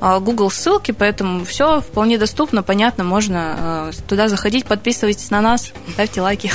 э, 0.00 0.18
Google 0.20 0.50
ссылке, 0.50 0.92
поэтому 0.92 1.44
все 1.44 1.80
вполне 1.80 2.18
доступно, 2.18 2.62
понятно, 2.62 3.04
можно 3.04 3.90
э, 3.92 3.92
туда 4.08 4.28
заходить, 4.28 4.66
подписывайтесь 4.66 5.30
на 5.30 5.40
нас, 5.40 5.72
ставьте 5.92 6.20
лайки. 6.20 6.50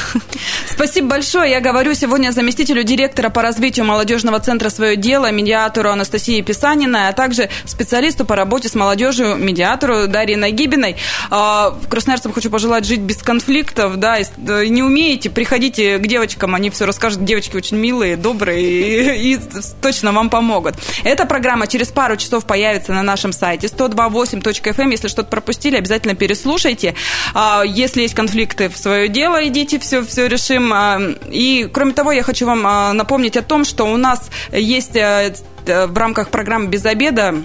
Спасибо 0.68 1.08
большое. 1.08 1.52
Я 1.52 1.62
говорю 1.62 1.94
сегодня 1.94 2.32
заместителю 2.32 2.84
директора 2.84 3.30
по 3.30 3.42
развитию 3.42 3.86
молодежного 3.86 4.40
центра 4.40 4.70
«Свое 4.70 4.96
дело» 4.96 5.32
медиатору 5.44 5.90
Анастасии 5.90 6.42
Писаниной, 6.42 7.10
а 7.10 7.14
также 7.14 7.50
специалисту 7.66 8.26
по 8.26 8.36
работе 8.36 8.70
с 8.70 8.76
молодежью, 8.76 9.36
медиатору 9.36 10.08
Дарье 10.08 10.38
Нагибиной. 10.38 10.96
А, 11.30 11.78
красноярцам 11.90 12.32
хочу 12.32 12.50
пожелать 12.50 12.86
жить 12.86 13.02
без 13.02 13.18
конфликтов, 13.18 13.98
да, 13.98 14.20
не 14.38 14.82
умеете, 14.82 15.30
приходите 15.30 15.98
к 15.98 16.08
девочкам, 16.08 16.56
они 16.56 16.70
все 16.70 16.86
расскажут, 16.86 17.26
девочки 17.26 17.58
очень 17.58 17.78
милые, 17.78 18.16
добрые 18.16 18.62
и, 18.64 19.34
и 19.34 19.40
точно 19.82 20.14
вам 20.14 20.30
помогут. 20.30 20.76
Эта 21.04 21.26
программа 21.26 21.68
через 21.68 21.90
пару 21.90 22.16
часов 22.16 22.46
появится 22.46 22.94
на 22.94 23.04
нашем 23.04 23.34
сайте 23.34 23.68
128.fm. 23.68 24.82
Эм. 24.82 24.90
Если 24.90 25.08
что-то 25.08 25.30
пропустили, 25.30 25.76
обязательно 25.76 26.16
переслушайте. 26.16 26.96
А, 27.34 27.64
если 27.66 28.02
есть 28.02 28.16
конфликты 28.16 28.70
в 28.70 28.78
свое 28.78 29.10
дело, 29.10 29.46
идите, 29.48 29.80
все, 29.80 30.04
все 30.04 30.28
решим. 30.28 30.72
А, 30.74 31.00
и, 31.30 31.70
кроме 31.72 31.94
того, 31.94 32.12
я 32.12 32.24
хочу 32.24 32.46
вам 32.46 32.96
напомнить 32.96 33.36
о 33.36 33.42
том, 33.42 33.66
что 33.66 33.86
у 33.86 33.98
нас 33.98 34.30
есть 34.52 34.96
э, 34.96 35.33
в 35.66 35.98
рамках 35.98 36.30
программы 36.30 36.68
«Без 36.68 36.86
обеда» 36.86 37.36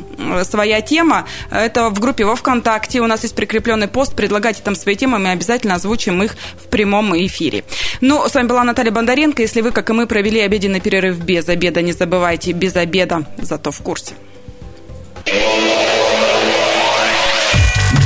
своя 0.44 0.81
тема. 0.81 1.27
Это 1.51 1.88
в 1.90 2.01
группе 2.01 2.24
во 2.24 2.37
ВКонтакте. 2.37 3.01
У 3.01 3.07
нас 3.07 3.22
есть 3.22 3.35
прикрепленный 3.35 3.88
пост. 3.88 4.14
Предлагайте 4.14 4.62
там 4.62 4.74
свои 4.74 4.96
темы, 4.96 5.18
мы 5.18 5.31
обязательно 5.31 5.74
озвучим 5.74 6.22
их 6.22 6.37
в 6.62 6.68
прямом 6.68 7.16
эфире. 7.16 7.64
Ну, 8.01 8.29
с 8.29 8.35
вами 8.35 8.48
была 8.48 8.64
Наталья 8.64 8.90
Бондаренко. 8.90 9.42
Если 9.42 9.61
вы, 9.61 9.70
как 9.70 9.90
и 9.90 9.92
мы, 9.92 10.07
провели 10.07 10.40
обеденный 10.40 10.81
перерыв 10.81 11.18
без 11.18 11.48
обеда, 11.48 11.83
не 11.83 11.92
забывайте, 11.92 12.53
без 12.53 12.77
обеда, 12.77 13.24
зато 13.38 13.70
в 13.70 13.79
курсе. 13.81 14.14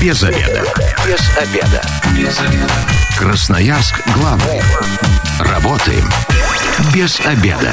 Без 0.00 0.22
обеда. 0.22 0.64
Без 1.06 1.38
обеда. 1.38 1.82
Без 2.16 2.40
обеда. 2.40 2.72
Красноярск 3.18 3.94
главный. 4.16 4.60
Работаем 5.38 6.08
без 6.92 7.20
обеда. 7.20 7.72